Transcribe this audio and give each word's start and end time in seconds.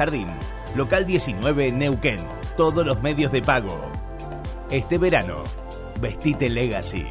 Jardín, 0.00 0.28
local 0.76 1.04
19 1.04 1.72
Neuquén, 1.72 2.16
todos 2.56 2.86
los 2.86 3.02
medios 3.02 3.30
de 3.32 3.42
pago. 3.42 3.92
Este 4.70 4.96
verano, 4.96 5.44
vestite 6.00 6.48
Legacy. 6.48 7.04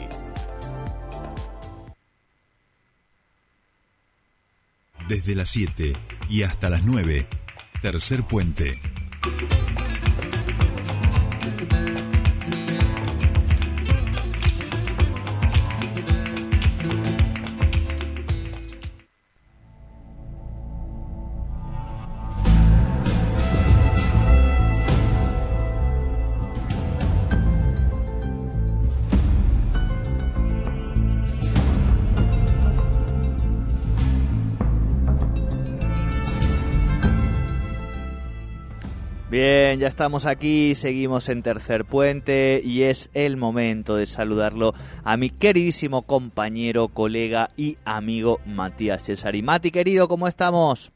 Desde 5.07 5.35
las 5.35 5.49
7 5.51 5.93
y 6.29 6.41
hasta 6.41 6.71
las 6.71 6.83
9, 6.83 7.27
tercer 7.79 8.23
puente. 8.23 8.81
Bien, 39.41 39.79
ya 39.79 39.87
estamos 39.87 40.25
aquí, 40.25 40.75
seguimos 40.75 41.29
en 41.29 41.43
Tercer 41.43 41.85
Puente 41.85 42.59
y 42.61 42.83
es 42.83 43.09
el 43.13 43.37
momento 43.37 43.95
de 43.95 44.05
saludarlo 44.05 44.73
a 45.05 45.15
mi 45.15 45.29
queridísimo 45.29 46.01
compañero, 46.01 46.89
colega 46.89 47.47
y 47.55 47.77
amigo 47.85 48.39
Matías 48.45 49.01
Cesari. 49.01 49.41
Mati, 49.41 49.71
querido, 49.71 50.09
¿cómo 50.09 50.27
estamos? 50.27 50.91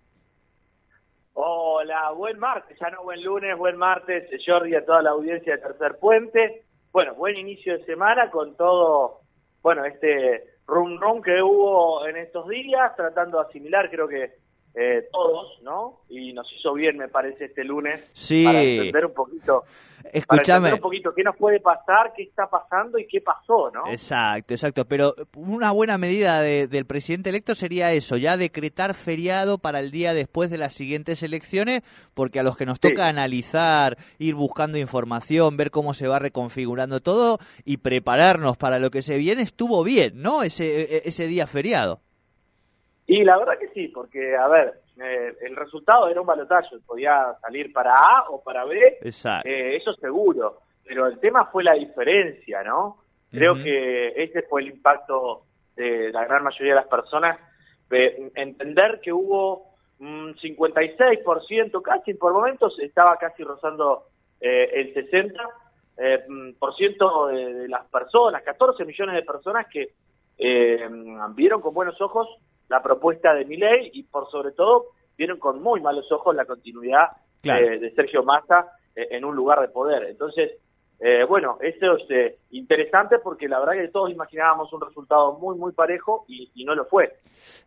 Hola, 1.31 2.11
buen 2.11 2.37
martes, 2.37 2.77
ya 2.81 2.89
no 2.89 3.03
buen 3.03 3.23
lunes, 3.23 3.57
buen 3.57 3.77
martes, 3.77 4.29
Jordi, 4.45 4.75
a 4.75 4.83
toda 4.83 5.01
la 5.01 5.11
audiencia 5.11 5.55
de 5.55 5.61
Tercer 5.61 5.97
Puente. 5.97 6.65
Bueno, 6.91 7.15
buen 7.15 7.37
inicio 7.37 7.77
de 7.77 7.85
semana 7.85 8.29
con 8.29 8.57
todo, 8.57 9.21
bueno, 9.61 9.85
este 9.85 10.57
rum 10.67 10.99
rum 10.99 11.21
que 11.21 11.41
hubo 11.41 12.05
en 12.05 12.17
estos 12.17 12.49
días, 12.49 12.93
tratando 12.97 13.37
de 13.37 13.45
asimilar, 13.47 13.89
creo 13.89 14.09
que 14.09 14.33
eh, 14.75 15.07
todos, 15.11 15.61
¿no? 15.61 15.99
Y 16.09 16.33
nos 16.33 16.51
hizo 16.51 16.73
bien, 16.73 16.97
me 16.97 17.07
parece, 17.07 17.45
este 17.45 17.63
lunes 17.63 18.09
Sí. 18.13 18.43
para 18.43 18.61
entender 18.63 19.05
un 19.05 19.13
poquito, 19.13 19.63
entender 20.11 20.73
un 20.73 20.79
poquito 20.79 21.13
qué 21.15 21.23
nos 21.23 21.35
puede 21.37 21.59
pasar, 21.59 22.11
qué 22.15 22.23
está 22.23 22.49
pasando 22.49 22.97
y 22.97 23.05
qué 23.07 23.21
pasó, 23.21 23.69
¿no? 23.71 23.87
Exacto, 23.91 24.53
exacto. 24.53 24.85
Pero 24.85 25.13
una 25.35 25.71
buena 25.71 25.97
medida 25.97 26.41
de- 26.41 26.67
del 26.67 26.85
presidente 26.85 27.29
electo 27.29 27.53
sería 27.55 27.91
eso, 27.93 28.17
ya 28.17 28.35
decretar 28.35 28.93
feriado 28.95 29.59
para 29.59 29.79
el 29.79 29.91
día 29.91 30.13
después 30.13 30.49
de 30.49 30.57
las 30.57 30.73
siguientes 30.73 31.21
elecciones, 31.23 31.83
porque 32.15 32.39
a 32.39 32.43
los 32.43 32.57
que 32.57 32.65
nos 32.65 32.79
Sí. 32.81 32.89
toca 32.89 33.07
analizar, 33.07 33.97
ir 34.17 34.35
buscando 34.35 34.77
información, 34.77 35.55
ver 35.55 35.69
cómo 35.71 35.93
se 35.93 36.07
va 36.07 36.19
reconfigurando 36.19 36.99
todo 36.99 37.37
y 37.63 37.77
prepararnos 37.77 38.57
para 38.57 38.79
lo 38.79 38.89
que 38.89 39.01
se 39.03 39.17
viene, 39.17 39.43
estuvo 39.43 39.83
bien, 39.83 40.13
¿no? 40.21 40.41
Ese, 40.43 40.81
e- 40.97 41.01
ese 41.05 41.27
día 41.27 41.45
feriado. 41.47 42.01
Y 43.05 43.23
la 43.23 43.37
verdad 43.37 43.59
que 43.59 43.69
sí, 43.69 43.89
porque, 43.89 44.35
a 44.35 44.47
ver, 44.47 44.73
eh, 45.01 45.33
el 45.41 45.55
resultado 45.55 46.07
era 46.07 46.21
un 46.21 46.27
balotaje, 46.27 46.77
podía 46.85 47.33
salir 47.41 47.73
para 47.73 47.93
A 47.93 48.29
o 48.29 48.41
para 48.41 48.65
B, 48.65 48.99
Exacto. 49.01 49.49
eh, 49.49 49.75
eso 49.75 49.93
seguro, 49.95 50.59
pero 50.85 51.07
el 51.07 51.19
tema 51.19 51.45
fue 51.45 51.63
la 51.63 51.73
diferencia, 51.73 52.63
¿no? 52.63 52.97
Creo 53.31 53.55
que 53.55 54.09
ese 54.09 54.43
fue 54.43 54.61
el 54.61 54.67
impacto 54.67 55.45
de 55.75 56.11
la 56.11 56.23
gran 56.25 56.43
mayoría 56.43 56.73
de 56.73 56.81
las 56.81 56.87
personas, 56.87 57.39
de 57.89 58.31
entender 58.35 58.99
que 59.01 59.11
hubo 59.11 59.73
un 59.99 60.35
56%, 60.35 61.81
casi 61.81 62.13
por 62.13 62.31
momentos 62.33 62.77
estaba 62.79 63.17
casi 63.17 63.43
rozando 63.43 64.03
eh, 64.39 64.69
el 64.73 64.93
60% 64.93 65.33
eh, 65.97 66.23
mm, 66.27 66.53
por 66.59 66.75
ciento 66.75 67.27
de, 67.27 67.53
de 67.53 67.67
las 67.67 67.85
personas, 67.87 68.43
14 68.43 68.85
millones 68.85 69.15
de 69.15 69.23
personas 69.23 69.65
que 69.71 69.89
eh, 70.37 70.87
vieron 71.35 71.61
con 71.61 71.73
buenos 71.73 71.99
ojos 72.01 72.27
la 72.69 72.81
propuesta 72.81 73.33
de 73.33 73.45
Milei 73.45 73.91
y 73.93 74.03
por 74.03 74.29
sobre 74.29 74.51
todo 74.51 74.85
vieron 75.17 75.39
con 75.39 75.61
muy 75.61 75.81
malos 75.81 76.11
ojos 76.11 76.35
la 76.35 76.45
continuidad 76.45 77.07
Claro. 77.41 77.65
eh, 77.65 77.79
de 77.79 77.91
Sergio 77.91 78.23
Massa 78.23 78.71
eh, 78.95 79.07
en 79.11 79.25
un 79.25 79.35
lugar 79.35 79.59
de 79.59 79.67
poder. 79.67 80.03
Entonces, 80.03 80.51
eh, 80.99 81.25
bueno, 81.27 81.57
eso 81.59 81.97
es 81.97 82.09
eh, 82.09 82.37
interesante 82.57 83.17
porque 83.19 83.47
la 83.47 83.59
verdad 83.59 83.73
que 83.73 83.87
todos 83.89 84.09
imaginábamos 84.11 84.71
un 84.73 84.81
resultado 84.81 85.37
muy, 85.39 85.57
muy 85.57 85.71
parejo 85.71 86.25
y, 86.27 86.51
y 86.55 86.65
no 86.65 86.75
lo 86.75 86.85
fue. 86.85 87.17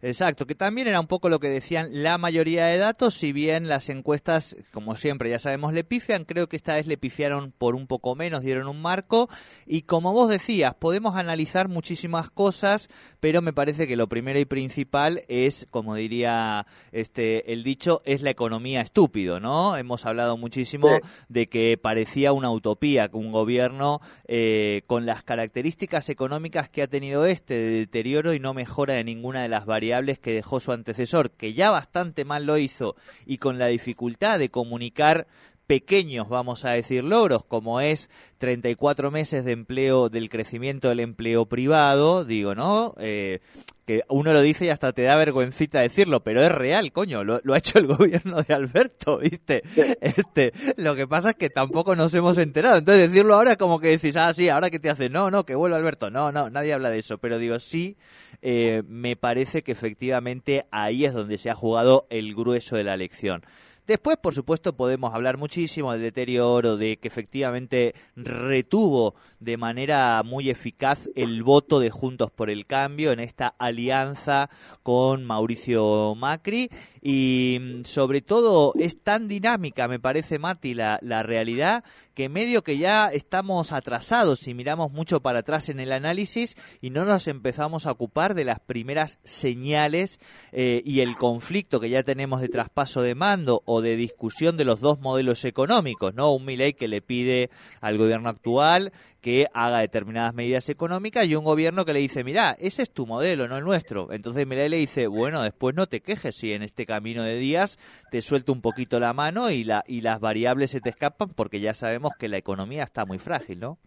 Exacto, 0.03 0.47
que 0.47 0.55
también 0.55 0.89
era 0.89 1.01
un 1.01 1.07
poco 1.07 1.29
lo 1.29 1.39
que 1.41 1.49
decían 1.49 1.89
la 2.03 2.19
mayoría 2.19 2.67
de 2.67 2.79
datos, 2.79 3.15
si 3.15 3.33
bien 3.33 3.69
las 3.69 3.89
encuestas, 3.89 4.57
como 4.73 4.97
siempre, 4.97 5.31
ya 5.31 5.39
sabemos, 5.39 5.73
le 5.73 5.85
pifian, 5.85 6.25
creo 6.25 6.49
que 6.49 6.57
esta 6.57 6.75
vez 6.75 6.87
le 6.87 6.97
pifiaron 6.97 7.53
por 7.57 7.75
un 7.75 7.87
poco 7.87 8.15
menos, 8.15 8.43
dieron 8.43 8.69
un 8.69 8.81
marco, 8.81 9.29
y 9.67 9.83
como 9.83 10.13
vos 10.13 10.29
decías, 10.29 10.75
podemos 10.75 11.17
analizar 11.17 11.69
muchísimas 11.69 12.31
cosas, 12.31 12.89
pero 13.21 13.43
me 13.43 13.53
parece 13.53 13.87
que 13.89 13.97
lo 13.97 14.09
primero 14.09 14.39
y 14.39 14.45
principal 14.45 15.23
es, 15.29 15.67
como 15.71 15.95
diría 15.95 16.67
este 16.93 17.53
el 17.53 17.63
dicho, 17.65 18.03
es 18.05 18.23
la 18.23 18.31
economía 18.31 18.81
estúpido, 18.81 19.41
¿no? 19.41 19.77
Hemos 19.77 20.07
hablado 20.07 20.37
muchísimo 20.37 20.89
Sí. 20.89 21.01
de 21.29 21.49
que 21.49 21.79
parecía 21.81 22.33
una 22.33 22.51
utopía 22.51 23.09
que 23.09 23.17
un 23.17 23.33
gobierno 23.33 24.01
eh, 24.29 24.76
con 24.83 25.07
las 25.07 25.23
características 25.23 26.09
económicas 26.09 26.69
que 26.69 26.83
ha 26.83 26.87
tenido 26.87 27.27
este 27.27 27.55
de 27.55 27.71
deterioro 27.79 28.35
y 28.35 28.41
no 28.41 28.55
mejora 28.55 28.95
de 28.95 29.05
ninguna 29.05 29.43
de 29.43 29.49
las 29.49 29.67
variables 29.67 30.19
que 30.19 30.33
dejó 30.33 30.61
su 30.61 30.73
antecesor, 30.73 31.31
que 31.31 31.55
ya 31.55 31.71
bastante 31.71 32.25
mal 32.25 32.47
lo 32.47 32.59
hizo, 32.59 32.97
y 33.25 33.39
con 33.39 33.59
la 33.59 33.67
dificultad 33.67 34.39
de 34.39 34.51
comunicar 34.51 35.27
pequeños, 35.67 36.29
vamos 36.29 36.65
a 36.65 36.71
decir, 36.71 37.05
logros, 37.05 37.45
como 37.45 37.81
es 37.81 38.09
34 38.39 39.11
meses 39.11 39.45
de 39.45 39.53
empleo, 39.53 40.09
del 40.09 40.31
crecimiento 40.31 40.89
del 40.89 41.01
empleo 41.01 41.47
privado, 41.47 42.25
digo, 42.25 42.55
¿no? 42.55 42.95
Eh, 42.99 43.41
que 43.87 44.03
uno 44.09 44.33
lo 44.33 44.43
dice 44.43 44.67
y 44.67 44.71
hasta 44.71 44.93
te 44.93 45.03
da 45.03 45.15
vergüencita 45.15 45.81
decirlo, 45.81 46.23
pero 46.25 46.43
es 46.43 46.51
real, 46.51 46.93
coño, 46.93 47.23
lo, 47.23 47.41
lo 47.45 47.55
ha 47.55 47.59
hecho 47.59 47.79
el 47.79 47.87
gobierno 47.97 48.43
de 48.43 48.53
Alberto, 48.53 49.19
¿viste? 49.19 49.63
Este, 50.01 50.53
lo 50.77 50.97
que 50.97 51.07
pasa 51.07 51.31
es 51.31 51.37
que 51.37 51.51
tampoco 51.51 51.95
nos 51.95 52.13
hemos 52.15 52.37
enterado, 52.39 52.79
entonces 52.79 53.09
decirlo 53.09 53.37
ahora 53.37 53.53
es 53.53 53.57
como 53.57 53.79
que 53.79 53.89
decís, 53.89 54.17
ah, 54.17 54.35
sí, 54.35 54.49
ahora 54.49 54.71
que 54.71 54.81
te 54.81 54.91
hace, 54.91 55.09
no, 55.09 55.31
no, 55.31 55.47
que 55.47 55.55
vuelva 55.55 55.77
Alberto, 55.77 56.11
no, 56.11 56.33
no, 56.33 56.51
nadie 56.51 56.73
habla 56.73 56.91
de 56.91 56.99
eso, 56.99 57.19
pero 57.19 57.39
digo, 57.39 57.61
sí, 57.61 57.97
eh, 58.43 58.83
me 58.89 59.15
parece 59.15 59.63
que 59.63 59.73
efectivamente 59.73 60.67
ahí 60.73 61.05
es 61.05 61.15
donde 61.15 61.39
se 61.39 61.51
ha 61.51 61.55
jugado 61.55 62.09
el 62.11 62.35
grueso 62.35 62.77
de 62.77 62.85
la 62.85 62.95
elección. 62.95 63.45
Después, 63.87 64.17
por 64.17 64.35
supuesto, 64.35 64.77
podemos 64.77 65.15
hablar 65.15 65.37
muchísimo 65.37 65.93
del 65.93 66.03
deterioro, 66.03 66.77
de 66.77 66.97
que 66.97 67.07
efectivamente 67.07 67.95
retuvo 68.17 69.15
de 69.39 69.57
manera 69.57 70.23
muy 70.25 70.51
eficaz 70.51 71.09
el 71.15 71.45
voto 71.45 71.79
de 71.79 71.91
Juntos 71.91 72.33
por 72.33 72.51
el 72.51 72.67
Cambio 72.67 73.13
en 73.13 73.21
esta 73.21 73.55
alianza 73.59 74.51
con 74.83 75.25
Mauricio 75.25 76.17
Macri. 76.17 76.69
Y 77.01 77.59
mm, 77.61 77.85
sobre 77.85 78.23
todo 78.23 78.73
es 78.75 79.01
tan 79.05 79.29
dinámica, 79.29 79.87
me 79.87 80.01
parece, 80.01 80.41
Mati, 80.41 80.75
la, 80.75 80.99
la 81.03 81.23
realidad 81.23 81.85
que 82.17 82.31
medio 82.31 82.65
que 82.65 82.79
ya 82.79 83.09
estamos 83.13 83.73
atrasados 83.73 84.39
si 84.39 84.55
miramos 84.55 84.91
mucho 84.91 85.21
para 85.21 85.41
atrás 85.41 85.69
en 85.69 85.81
el 85.81 85.93
análisis 85.93 86.57
y 86.81 86.89
no 86.89 87.05
nos 87.05 87.29
empezamos 87.29 87.85
a 87.85 87.91
ocupar 87.91 88.35
de 88.35 88.47
las 88.47 88.59
primeras 88.59 89.19
señales 89.23 90.19
eh, 90.51 90.81
y 90.87 91.01
el 91.01 91.19
conflicto 91.19 91.79
que 91.79 91.91
ya 91.91 92.03
tenemos 92.03 92.41
de 92.41 92.49
traspaso 92.49 93.03
de 93.03 93.15
mando 93.15 93.63
o 93.67 93.83
de 93.83 93.97
discusión 93.97 94.57
de 94.57 94.65
los 94.65 94.81
dos 94.81 94.99
modelos 94.99 95.45
económicos, 95.45 96.15
¿no? 96.15 96.33
Un 96.33 96.47
Milei 96.47 96.73
que 96.73 96.89
le 96.89 97.03
pide 97.03 97.51
al 97.83 97.99
gobierno 97.99 98.31
actual 98.31 98.93
que 99.27 99.49
haga 99.53 99.79
determinadas 99.79 100.35
medidas 100.35 100.69
económicas 100.69 101.27
y 101.27 101.35
un 101.35 101.43
gobierno 101.43 101.85
que 101.85 101.93
le 101.93 101.99
dice, 101.99 102.23
mira, 102.23 102.55
ese 102.61 102.83
es 102.83 102.93
tu 102.93 103.07
modelo, 103.07 103.49
no 103.49 103.57
el 103.57 103.65
nuestro. 103.65 104.13
Entonces 104.13 104.47
Milei 104.47 104.69
le 104.69 104.77
dice, 104.77 105.09
bueno, 105.09 105.43
después 105.43 105.75
no 105.75 105.89
te 105.89 106.01
quejes 106.01 106.37
si 106.37 106.53
en 106.53 106.63
este 106.63 106.87
camino 106.87 107.25
de 107.25 107.35
días 107.35 107.77
te 108.13 108.23
suelto 108.23 108.53
un 108.53 108.63
poquito 108.63 109.01
la 109.01 109.13
mano 109.15 109.51
y, 109.51 109.65
la, 109.65 109.83
y 109.89 110.03
las 110.03 110.21
variables 110.21 110.71
se 110.71 110.81
te 110.81 110.91
escapan 110.91 111.31
porque 111.31 111.59
ya 111.59 111.75
sabemos 111.75 112.13
que 112.17 112.29
la 112.29 112.37
economía 112.37 112.85
está 112.85 113.05
muy 113.05 113.19
frágil, 113.19 113.59
¿no? 113.59 113.79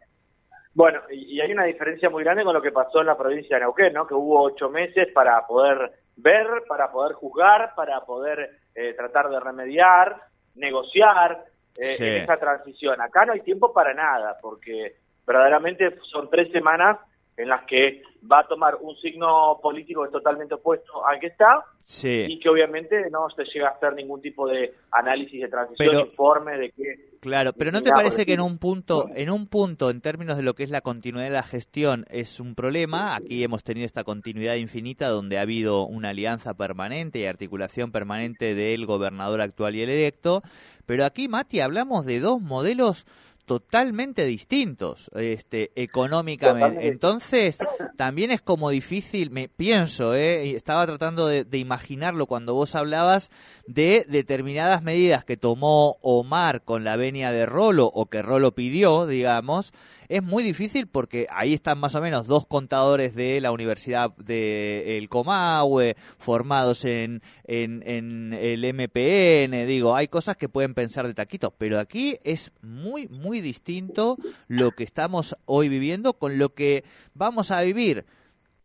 Bueno, 0.74 1.00
y, 1.10 1.40
hay 1.40 1.54
una 1.54 1.64
diferencia 1.64 2.10
muy 2.10 2.26
grande 2.26 2.44
con 2.44 2.54
lo 2.54 2.62
que 2.62 2.74
pasó 2.74 3.00
en 3.00 3.08
la 3.08 3.18
provincia 3.18 3.56
de 3.56 3.62
Neuquén, 3.62 3.94
¿no? 3.94 4.06
Que 4.06 4.16
hubo 4.16 4.42
ocho 4.44 4.70
meses 4.70 5.08
para 5.14 5.48
poder 5.48 5.90
ver, 6.18 6.48
para 6.68 6.92
poder 6.92 7.14
juzgar, 7.14 7.74
para 7.78 8.02
poder 8.02 8.58
eh, 8.76 8.94
tratar 8.94 9.30
de 9.30 9.40
remediar, 9.40 10.22
negociar 10.56 11.46
eh, 11.78 11.86
Sí. 11.96 12.04
en 12.06 12.24
esa 12.24 12.36
transición. 12.36 13.00
Acá 13.00 13.26
no 13.26 13.32
hay 13.32 13.40
tiempo 13.40 13.72
para 13.72 13.94
nada, 13.94 14.38
porque 14.42 14.98
verdaderamente 15.30 15.96
son 16.12 16.28
tres 16.28 16.52
semanas 16.52 16.98
en 17.38 17.50
las 17.50 17.64
que 17.68 18.02
va 18.30 18.40
a 18.40 18.48
tomar 18.48 18.78
un 18.82 18.98
signo 18.98 19.60
político 19.62 20.10
totalmente 20.10 20.56
opuesto 20.56 21.06
al 21.06 21.20
que 21.20 21.28
está 21.28 21.64
y 22.04 22.40
que 22.40 22.50
obviamente 22.50 23.10
no 23.12 23.30
se 23.30 23.44
llega 23.46 23.70
a 23.70 23.72
hacer 23.72 23.94
ningún 23.94 24.22
tipo 24.22 24.48
de 24.48 24.74
análisis 24.92 25.42
de 25.42 25.48
transición, 25.48 26.00
informe 26.00 26.58
de 26.58 26.72
que 26.72 27.10
Claro, 27.22 27.52
pero 27.52 27.72
¿no 27.72 27.82
te 27.82 27.92
parece 27.92 28.26
que 28.26 28.34
en 28.34 28.42
un 28.42 28.60
punto, 28.60 29.10
en 29.14 29.30
un 29.30 29.48
punto, 29.48 29.90
en 29.90 30.00
términos 30.00 30.38
de 30.38 30.44
lo 30.44 30.54
que 30.54 30.64
es 30.64 30.70
la 30.70 30.80
continuidad 30.80 31.26
de 31.26 31.34
la 31.34 31.44
gestión, 31.44 32.06
es 32.10 32.40
un 32.40 32.56
problema? 32.56 33.16
Aquí 33.16 33.44
hemos 33.44 33.64
tenido 33.64 33.86
esta 33.86 34.06
continuidad 34.06 34.56
infinita 34.56 35.10
donde 35.10 35.38
ha 35.38 35.42
habido 35.42 35.86
una 35.86 36.10
alianza 36.10 36.54
permanente 36.54 37.20
y 37.20 37.26
articulación 37.26 37.92
permanente 37.92 38.56
del 38.56 38.86
gobernador 38.86 39.42
actual 39.42 39.76
y 39.76 39.82
el 39.82 39.90
electo, 39.90 40.44
pero 40.86 41.04
aquí, 41.04 41.28
Mati, 41.28 41.60
hablamos 41.60 42.06
de 42.06 42.20
dos 42.20 42.42
modelos 42.42 43.06
totalmente 43.50 44.26
distintos 44.26 45.10
este 45.16 45.72
económicamente. 45.74 46.88
Entonces 46.88 47.58
también 47.98 48.30
es 48.30 48.42
como 48.44 48.70
difícil 48.70 49.32
me 49.32 49.50
pienso 49.50 50.14
eh 50.14 50.52
estaba 50.56 50.86
tratando 50.86 51.26
de, 51.26 51.46
de, 51.46 51.58
imaginarlo 51.58 52.28
cuando 52.28 52.54
vos 52.54 52.76
hablabas 52.76 53.32
de 53.66 54.06
determinadas 54.08 54.84
medidas 54.84 55.26
que 55.26 55.36
tomó 55.36 55.98
Omar 56.02 56.62
con 56.62 56.84
la 56.84 56.96
venia 56.96 57.32
de 57.32 57.48
Rolo 57.48 57.88
o 57.88 58.06
que 58.06 58.22
Rolo 58.22 58.54
pidió 58.54 59.08
digamos 59.08 59.74
es 60.10 60.24
muy 60.24 60.42
difícil 60.44 60.88
porque 60.88 61.28
ahí 61.30 61.54
están 61.54 61.80
más 61.80 61.94
o 61.94 62.02
menos 62.02 62.26
dos 62.26 62.46
contadores 62.48 63.14
de 63.14 63.40
la 63.42 63.52
Universidad 63.52 64.16
de 64.18 64.98
el 64.98 65.08
Comahue 65.08 65.96
formados 66.18 66.84
en, 66.84 67.22
en, 67.46 67.84
en 67.86 68.34
el 68.34 68.62
MPN, 68.74 69.68
digo, 69.68 69.96
hay 69.96 70.08
cosas 70.08 70.36
que 70.36 70.50
pueden 70.50 70.74
pensar 70.74 71.06
de 71.06 71.14
taquitos, 71.14 71.54
pero 71.58 71.80
aquí 71.80 72.18
es 72.24 72.52
muy, 72.64 73.08
muy 73.08 73.39
distinto 73.42 74.18
lo 74.48 74.72
que 74.72 74.84
estamos 74.84 75.36
hoy 75.46 75.70
viviendo 75.70 76.14
con 76.14 76.38
lo 76.38 76.50
que 76.50 76.84
vamos 77.14 77.52
a 77.52 77.62
vivir 77.62 78.06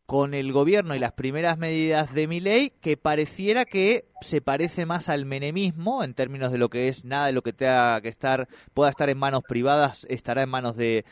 con 0.07 0.35
el 0.35 0.53
gobierno 0.53 0.95
y 0.95 0.99
las 0.99 1.13
primeras 1.13 1.57
medidas 1.57 2.13
de 2.13 2.29
mi 2.29 2.39
ley 2.39 2.71
que 2.83 2.99
pareciera 2.99 3.65
que 3.65 4.05
se 4.21 4.43
parece 4.43 4.85
más 4.85 5.09
al 5.09 5.25
menemismo 5.25 6.05
en 6.05 6.13
términos 6.13 6.53
de 6.53 6.59
lo 6.59 6.69
que 6.69 6.89
es 6.89 7.05
nada 7.05 7.27
de 7.27 7.33
lo 7.33 7.43
que 7.43 7.55
tenga 7.55 8.01
que 8.03 8.09
estar 8.09 8.47
pueda 8.75 8.91
estar 8.91 9.09
en 9.09 9.19
manos 9.19 9.43
privadas 9.49 10.07
estará 10.11 10.43
en 10.43 10.51
manos 10.51 10.77
de, 10.77 11.05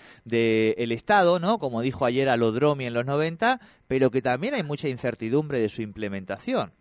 el 0.76 0.92
Estado, 0.92 1.38
¿no? 1.38 1.58
Como 1.58 1.80
dijo 1.80 2.04
ayer 2.04 2.28
Alodromi 2.28 2.84
en 2.84 2.94
los 2.94 3.06
90, 3.06 3.60
pero 3.88 4.10
que 4.10 4.20
también 4.20 4.54
hay 4.54 4.62
mucha 4.62 4.88
incertidumbre 4.88 5.58
de 5.58 5.68
su 5.68 5.82
implementación. 5.82 6.72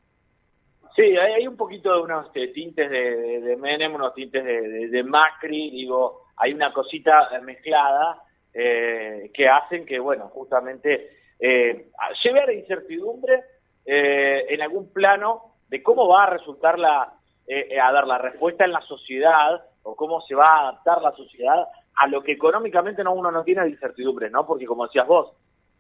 Sí, 0.95 1.03
hay, 1.03 1.47
un 1.47 1.55
poquito 1.55 1.93
de 1.93 2.01
unos 2.01 2.27
eh, 2.35 2.49
tintes 2.49 2.89
de, 2.89 3.39
de, 3.41 3.55
Menem, 3.55 3.95
unos 3.95 4.13
tintes 4.13 4.43
de, 4.43 5.03
Macri, 5.03 5.71
digo, 5.71 6.27
hay 6.41 6.53
una 6.53 6.73
cosita 6.73 7.29
mezclada 7.43 8.19
eh, 8.51 9.29
que 9.31 9.47
hacen 9.47 9.85
que, 9.85 9.99
bueno, 9.99 10.27
justamente 10.29 11.09
eh, 11.39 11.91
lleve 12.23 12.39
a 12.41 12.45
la 12.47 12.53
incertidumbre 12.53 13.43
eh, 13.85 14.45
en 14.49 14.61
algún 14.61 14.91
plano 14.91 15.53
de 15.67 15.83
cómo 15.83 16.07
va 16.07 16.23
a 16.23 16.29
resultar 16.31 16.79
la, 16.79 17.13
eh, 17.47 17.79
a 17.79 17.91
dar 17.91 18.07
la 18.07 18.17
respuesta 18.17 18.65
en 18.65 18.71
la 18.71 18.81
sociedad 18.81 19.61
o 19.83 19.95
cómo 19.95 20.21
se 20.21 20.33
va 20.33 20.45
a 20.45 20.59
adaptar 20.61 21.01
la 21.03 21.11
sociedad 21.11 21.63
a 21.95 22.07
lo 22.07 22.23
que 22.23 22.31
económicamente 22.31 23.03
no 23.03 23.13
uno 23.13 23.29
no 23.29 23.43
tiene 23.43 23.63
de 23.63 23.69
incertidumbre, 23.69 24.31
¿no? 24.31 24.45
Porque 24.47 24.65
como 24.65 24.87
decías 24.87 25.05
vos, 25.05 25.33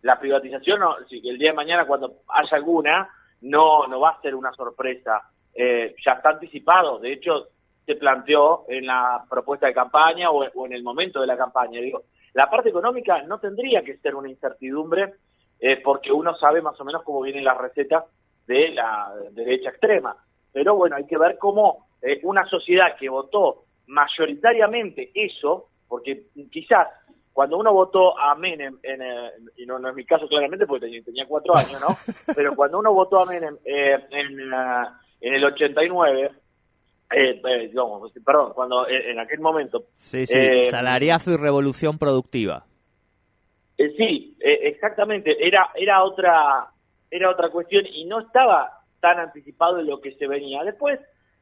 la 0.03 0.19
privatización, 0.19 0.79
no, 0.79 0.95
el 1.09 1.37
día 1.39 1.49
de 1.49 1.55
mañana 1.55 1.87
cuando 1.87 2.21
haya 2.27 2.55
alguna, 2.55 3.09
no, 3.41 3.87
no 3.87 3.99
va 3.99 4.11
a 4.11 4.21
ser 4.21 4.35
una 4.35 4.51
sorpresa. 4.53 5.23
Eh, 5.53 5.95
ya 6.05 6.13
está 6.13 6.29
anticipado, 6.29 6.99
de 6.99 7.13
hecho, 7.13 7.47
se 7.91 7.99
planteó 7.99 8.65
en 8.69 8.85
la 8.85 9.25
propuesta 9.29 9.67
de 9.67 9.73
campaña 9.73 10.31
o, 10.31 10.43
o 10.43 10.65
en 10.65 10.73
el 10.73 10.83
momento 10.83 11.19
de 11.19 11.27
la 11.27 11.37
campaña. 11.37 11.81
Digo, 11.81 12.03
la 12.33 12.49
parte 12.49 12.69
económica 12.69 13.21
no 13.23 13.39
tendría 13.39 13.83
que 13.83 13.97
ser 13.97 14.15
una 14.15 14.29
incertidumbre 14.29 15.15
eh, 15.59 15.81
porque 15.83 16.11
uno 16.11 16.35
sabe 16.37 16.61
más 16.61 16.79
o 16.79 16.85
menos 16.85 17.03
cómo 17.03 17.21
vienen 17.21 17.43
las 17.43 17.57
recetas 17.57 18.05
de 18.47 18.69
la 18.69 19.13
derecha 19.31 19.69
extrema. 19.69 20.15
Pero 20.51 20.75
bueno, 20.75 20.95
hay 20.95 21.05
que 21.05 21.17
ver 21.17 21.37
cómo 21.37 21.87
eh, 22.01 22.19
una 22.23 22.45
sociedad 22.45 22.95
que 22.97 23.09
votó 23.09 23.65
mayoritariamente 23.87 25.11
eso, 25.13 25.69
porque 25.87 26.27
quizás 26.51 26.87
cuando 27.33 27.57
uno 27.57 27.73
votó 27.73 28.17
a 28.17 28.35
Menem, 28.35 28.77
en, 28.83 29.01
eh, 29.01 29.31
y 29.57 29.65
no, 29.65 29.77
es 29.87 29.95
mi 29.95 30.05
caso 30.05 30.27
claramente 30.27 30.65
porque 30.65 31.01
tenía, 31.01 31.25
cuatro 31.27 31.55
años, 31.55 31.79
¿no? 31.81 31.95
Pero 32.35 32.55
cuando 32.55 32.79
uno 32.79 32.93
votó 32.93 33.19
a 33.19 33.25
Menem 33.25 33.57
en, 33.63 34.53
en 35.21 35.33
el 35.33 35.43
89, 35.43 36.31
eh, 37.11 37.41
perdón, 38.23 38.53
cuando 38.53 38.87
en 38.87 39.19
aquel 39.19 39.39
momento... 39.39 39.85
Sí, 39.95 40.25
sí, 40.25 40.55
salariazo 40.69 41.31
y 41.31 41.37
revolución 41.37 41.97
productiva. 41.97 42.65
Eh, 43.81 43.93
sí, 43.97 44.37
eh, 44.39 44.59
exactamente. 44.63 45.35
Era, 45.39 45.71
era 45.73 46.03
otra, 46.03 46.67
era 47.09 47.31
otra 47.31 47.49
cuestión 47.49 47.83
y 47.87 48.05
no 48.05 48.19
estaba 48.19 48.71
tan 48.99 49.19
anticipado 49.19 49.79
en 49.79 49.87
lo 49.87 49.99
que 49.99 50.13
se 50.13 50.27
venía. 50.27 50.63
Después, 50.63 50.99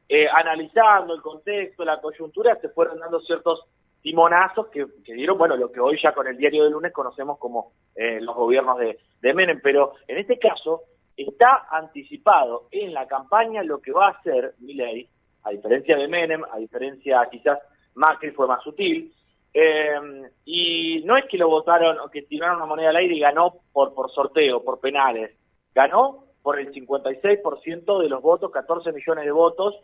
eh, 0.08 0.26
analizando 0.26 1.14
el 1.14 1.20
contexto, 1.20 1.84
la 1.84 2.00
coyuntura, 2.00 2.56
se 2.56 2.70
fueron 2.70 2.98
dando 2.98 3.20
ciertos 3.20 3.60
timonazos 4.00 4.68
que, 4.68 4.86
dieron, 5.04 5.36
bueno, 5.36 5.56
lo 5.56 5.70
que 5.70 5.80
hoy 5.80 5.98
ya 6.02 6.12
con 6.12 6.26
el 6.26 6.38
diario 6.38 6.64
de 6.64 6.70
lunes 6.70 6.92
conocemos 6.92 7.38
como 7.38 7.72
los 7.94 8.34
gobiernos 8.34 8.78
de, 8.78 8.98
de 9.20 9.34
Menem. 9.34 9.60
Pero 9.62 9.92
en 10.08 10.16
este 10.16 10.38
caso, 10.38 10.84
está 11.14 11.66
anticipado 11.70 12.68
en 12.70 12.94
la 12.94 13.06
campaña 13.06 13.62
lo 13.62 13.82
que 13.82 13.92
va 13.92 14.06
a 14.06 14.12
hacer 14.12 14.54
Milei, 14.60 15.06
a 15.42 15.50
diferencia 15.50 15.96
de 15.96 16.08
Menem, 16.08 16.42
a 16.44 16.58
diferencia 16.58 17.26
quizás 17.30 17.58
Macri 17.94 18.30
fue 18.30 18.46
más 18.46 18.62
sutil, 18.62 19.12
eh, 19.52 19.98
y 20.44 21.02
no 21.04 21.16
es 21.16 21.24
que 21.26 21.38
lo 21.38 21.48
votaron 21.48 21.98
o 21.98 22.08
que 22.08 22.22
tiraron 22.22 22.56
una 22.56 22.66
moneda 22.66 22.90
al 22.90 22.96
aire 22.96 23.14
y 23.14 23.20
ganó 23.20 23.54
por, 23.72 23.94
por 23.94 24.10
sorteo, 24.12 24.62
por 24.62 24.80
penales. 24.80 25.32
Ganó 25.74 26.24
por 26.42 26.58
el 26.58 26.72
56% 26.72 28.02
de 28.02 28.08
los 28.08 28.22
votos, 28.22 28.50
14 28.50 28.92
millones 28.92 29.24
de 29.24 29.32
votos, 29.32 29.74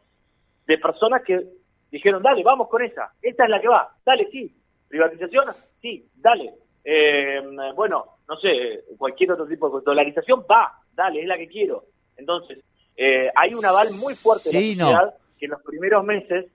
de 0.66 0.78
personas 0.78 1.22
que 1.22 1.46
dijeron, 1.90 2.22
dale, 2.22 2.42
vamos 2.42 2.68
con 2.68 2.82
esa, 2.82 3.12
esta 3.22 3.44
es 3.44 3.50
la 3.50 3.60
que 3.60 3.68
va, 3.68 3.94
dale, 4.04 4.28
sí, 4.30 4.52
privatización, 4.88 5.44
sí, 5.80 6.08
dale. 6.16 6.54
Eh, 6.84 7.42
bueno, 7.74 8.04
no 8.28 8.36
sé, 8.36 8.84
cualquier 8.96 9.32
otro 9.32 9.46
tipo 9.46 9.68
de 9.68 9.84
dolarización, 9.84 10.40
va, 10.40 10.72
dale, 10.92 11.20
es 11.20 11.26
la 11.26 11.36
que 11.36 11.48
quiero. 11.48 11.84
Entonces, 12.16 12.58
eh, 12.96 13.30
hay 13.34 13.54
un 13.54 13.64
aval 13.64 13.88
muy 14.00 14.14
fuerte 14.14 14.50
de 14.50 14.54
la 14.54 14.84
sociedad 14.84 15.14
que 15.38 15.46
en 15.46 15.52
los 15.52 15.62
primeros 15.62 16.04
meses 16.04 16.46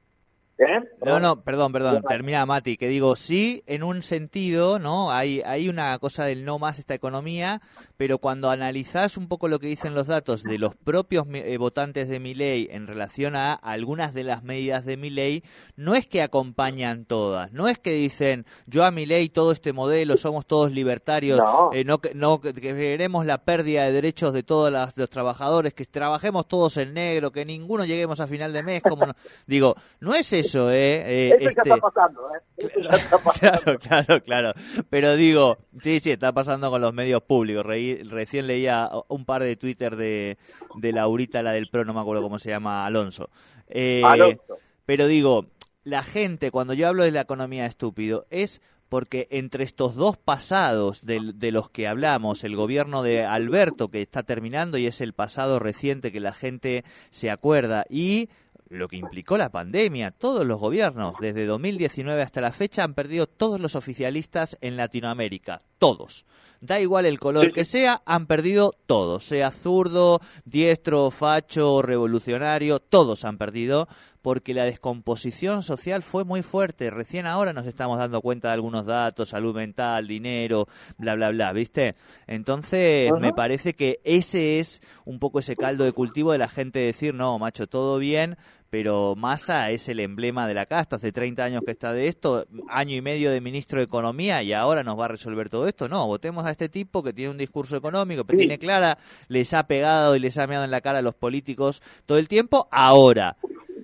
¿Eh? 0.58 0.80
No, 1.04 1.20
no, 1.20 1.42
perdón, 1.42 1.72
perdón, 1.72 2.04
termina 2.08 2.46
Mati, 2.46 2.78
que 2.78 2.88
digo, 2.88 3.16
sí, 3.16 3.64
en 3.66 3.82
un 3.82 4.04
sentido, 4.04 4.78
¿no? 4.78 5.12
Hay, 5.12 5.42
hay 5.44 5.68
una 5.68 5.98
cosa 5.98 6.26
del 6.26 6.46
no 6.46 6.60
más 6.60 6.78
esta 6.78 6.94
economía, 6.94 7.62
pero 7.98 8.20
cuando 8.20 8.52
analizás 8.52 9.18
un 9.18 9.28
poco 9.28 9.48
lo 9.48 9.58
que 9.58 9.66
dicen 9.66 9.96
los 9.96 10.06
datos 10.06 10.44
de 10.44 10.60
los 10.60 10.76
propios 10.76 11.26
eh, 11.34 11.58
votantes 11.58 12.08
de 12.10 12.20
mi 12.20 12.36
ley 12.36 12.68
en 12.70 12.86
relación 12.86 13.36
a 13.36 13.54
algunas 13.54 14.14
de 14.14 14.24
las 14.24 14.44
medidas 14.44 14.86
de 14.86 14.98
mi 14.98 15.10
ley, 15.10 15.44
no 15.76 15.96
es 15.96 16.06
que 16.06 16.22
acompañan 16.22 17.06
todas, 17.06 17.52
no 17.52 17.68
es 17.68 17.80
que 17.80 17.94
dicen, 17.94 18.46
yo 18.68 18.86
a 18.86 18.92
mi 18.92 19.08
ley 19.08 19.30
todo 19.30 19.54
este 19.54 19.74
modelo, 19.74 20.16
somos 20.16 20.46
todos 20.46 20.72
libertarios, 20.72 21.40
no, 21.40 21.72
eh, 21.74 21.84
no, 22.14 22.40
que 22.40 22.54
queremos 22.54 23.26
la 23.26 23.40
pérdida 23.40 23.86
de 23.86 23.94
derechos 23.94 24.32
de 24.32 24.44
todos 24.44 24.72
los, 24.72 25.10
trabajadores, 25.10 25.74
que 25.74 25.86
trabajemos 25.86 26.48
todos 26.48 26.78
en 26.78 26.94
negro, 26.94 27.32
que 27.32 27.46
ninguno 27.46 27.84
lleguemos 27.84 28.20
a 28.20 28.28
final 28.28 28.54
de 28.54 28.62
mes, 28.62 28.84
como 28.84 29.08
digo, 29.48 29.76
no 30.00 30.14
es 30.14 30.32
eso 30.34 30.51
eso, 30.52 30.72
¿eh? 30.72 31.04
eh 31.06 31.36
eso 31.40 31.50
este... 31.50 31.62
está 31.62 31.78
pasando, 31.78 32.22
¿eh? 32.36 32.42
Claro, 33.40 33.80
claro, 33.80 34.24
claro. 34.24 34.54
Pero 34.90 35.16
digo, 35.16 35.58
sí, 35.82 36.00
sí, 36.00 36.12
está 36.12 36.34
pasando 36.34 36.70
con 36.70 36.82
los 36.82 36.94
medios 36.94 37.24
públicos. 37.24 37.66
recién 37.66 38.48
leía 38.48 38.90
un 39.08 39.26
par 39.26 39.44
de 39.44 39.56
Twitter 39.56 39.96
de, 39.96 40.38
de 40.76 40.92
Laurita, 40.92 41.42
la 41.42 41.54
del 41.54 41.70
PRO, 41.70 41.86
no 41.86 41.94
me 41.94 42.02
acuerdo 42.02 42.22
cómo 42.22 42.40
se 42.40 42.50
llama, 42.50 42.86
Alonso. 42.86 43.30
Eh, 43.68 44.02
Alonso. 44.06 44.58
Pero 44.86 45.08
digo, 45.08 45.48
la 45.84 46.04
gente, 46.04 46.52
cuando 46.52 46.74
yo 46.74 46.88
hablo 46.88 47.04
de 47.04 47.12
la 47.12 47.22
economía 47.22 47.66
estúpido, 47.66 48.26
es 48.30 48.62
porque 48.90 49.30
entre 49.32 49.64
estos 49.64 49.96
dos 49.96 50.18
pasados 50.18 51.06
de, 51.06 51.32
de, 51.34 51.52
los 51.54 51.70
que 51.70 51.88
hablamos, 51.88 52.44
el 52.44 52.58
gobierno 52.58 53.04
de 53.04 53.24
Alberto 53.24 53.88
que 53.88 54.02
está 54.02 54.24
terminando 54.24 54.78
y 54.78 54.86
es 54.86 55.00
el 55.00 55.14
pasado 55.14 55.60
reciente 55.60 56.12
que 56.12 56.20
la 56.20 56.34
gente 56.34 56.84
se 57.10 57.32
acuerda, 57.32 57.86
y 57.90 58.28
lo 58.72 58.88
que 58.88 58.96
implicó 58.96 59.38
la 59.38 59.52
pandemia. 59.52 60.12
Todos 60.12 60.46
los 60.46 60.60
gobiernos, 60.60 61.14
desde 61.20 61.46
2019 61.46 62.22
hasta 62.22 62.42
la 62.42 62.52
fecha, 62.52 62.84
han 62.84 62.94
perdido 62.94 63.28
todos 63.28 63.60
los 63.60 63.76
oficialistas 63.76 64.58
en 64.62 64.78
Latinoamérica. 64.78 65.62
Todos. 65.78 66.26
Da 66.62 66.80
igual 66.80 67.06
el 67.06 67.20
color 67.20 67.52
que 67.54 67.66
sea, 67.66 68.02
han 68.06 68.28
perdido 68.28 68.74
todos. 68.86 69.26
Sea 69.26 69.52
zurdo, 69.52 70.22
diestro, 70.46 71.12
facho, 71.12 71.82
revolucionario, 71.82 72.80
todos 72.80 73.26
han 73.26 73.38
perdido 73.38 73.88
porque 74.22 74.54
la 74.54 74.66
descomposición 74.66 75.64
social 75.64 76.04
fue 76.04 76.24
muy 76.24 76.42
fuerte. 76.42 76.90
Recién 76.90 77.26
ahora 77.26 77.54
nos 77.54 77.66
estamos 77.66 78.00
dando 78.00 78.22
cuenta 78.22 78.50
de 78.50 78.56
algunos 78.56 78.86
datos, 78.86 79.30
salud 79.30 79.56
mental, 79.56 80.08
dinero, 80.08 80.68
bla, 80.98 81.16
bla, 81.16 81.30
bla, 81.32 81.54
¿viste? 81.54 81.96
Entonces, 82.28 83.12
me 83.20 83.34
parece 83.34 83.74
que 83.74 84.00
ese 84.04 84.60
es 84.60 84.82
un 85.06 85.20
poco 85.20 85.40
ese 85.40 85.56
caldo 85.56 85.84
de 85.84 85.92
cultivo 85.92 86.32
de 86.32 86.38
la 86.38 86.50
gente 86.50 86.80
decir, 86.80 87.14
no, 87.14 87.40
macho, 87.40 87.68
todo 87.68 87.98
bien, 87.98 88.38
pero 88.70 89.16
Massa 89.18 89.70
es 89.72 89.90
el 89.90 90.00
emblema 90.00 90.48
de 90.48 90.54
la 90.54 90.66
casta, 90.66 90.96
hace 90.96 91.12
30 91.12 91.44
años 91.44 91.62
que 91.66 91.72
está 91.72 91.92
de 91.92 92.08
esto, 92.08 92.48
año 92.70 92.96
y 92.96 93.02
medio 93.02 93.30
de 93.30 93.42
ministro 93.42 93.80
de 93.80 93.84
Economía 93.84 94.42
y 94.44 94.54
ahora 94.54 94.82
nos 94.82 94.98
va 94.98 95.06
a 95.06 95.10
resolver 95.10 95.50
todo 95.50 95.68
esto. 95.68 95.90
No, 95.90 96.08
votemos 96.08 96.46
a 96.46 96.52
este 96.52 96.70
tipo 96.70 97.04
que 97.04 97.12
tiene 97.12 97.32
un 97.32 97.38
discurso 97.38 97.76
económico, 97.76 98.24
que 98.24 98.38
tiene 98.38 98.58
clara, 98.58 98.98
les 99.28 99.54
ha 99.54 99.68
pegado 99.68 100.16
y 100.16 100.20
les 100.20 100.38
ha 100.38 100.48
meado 100.48 100.64
en 100.64 100.72
la 100.72 100.80
cara 100.80 101.00
a 101.00 101.02
los 101.02 101.16
políticos 101.16 101.82
todo 102.06 102.18
el 102.18 102.30
tiempo, 102.30 102.70
ahora 102.72 103.36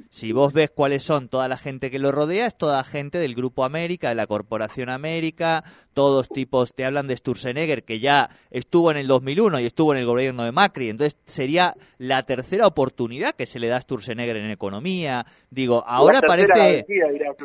si 0.10 0.32
vos 0.32 0.54
ves 0.54 0.70
cuáles 0.70 1.04
son 1.04 1.30
toda 1.30 1.48
la 1.48 1.58
gente 1.58 1.92
que 1.92 2.00
lo 2.00 2.12
rodea, 2.12 2.48
es 2.48 2.58
toda 2.58 2.84
gente 2.84 3.18
del 3.18 3.36
Grupo 3.36 3.64
América, 3.64 4.10
de 4.10 4.16
la 4.16 4.28
Corporación 4.28 4.90
América, 4.90 5.64
todos 5.94 6.30
tipos, 6.30 6.74
te 6.74 6.86
hablan 6.86 7.08
de 7.08 7.18
Sturzenegger, 7.18 7.84
que 7.84 8.00
ya 8.00 8.30
estuvo 8.50 8.92
en 8.92 8.98
el 8.98 9.08
2001 9.08 9.60
y 9.60 9.66
estuvo 9.66 9.94
en 9.94 10.00
el 10.00 10.06
gobierno 10.06 10.44
de 10.44 10.52
Macri, 10.52 10.90
entonces 10.90 11.18
sería 11.26 11.76
la 11.98 12.24
tercera 12.24 12.68
oportunidad 12.68 13.36
que 13.36 13.46
se 13.46 13.60
le 13.60 13.68
da 13.68 13.78
a 13.78 13.82
Sturzenegger 13.82 14.38
en 14.38 14.52
economía. 14.52 15.26
Digo, 15.50 15.84
ahora 15.88 16.22
parece... 16.22 16.86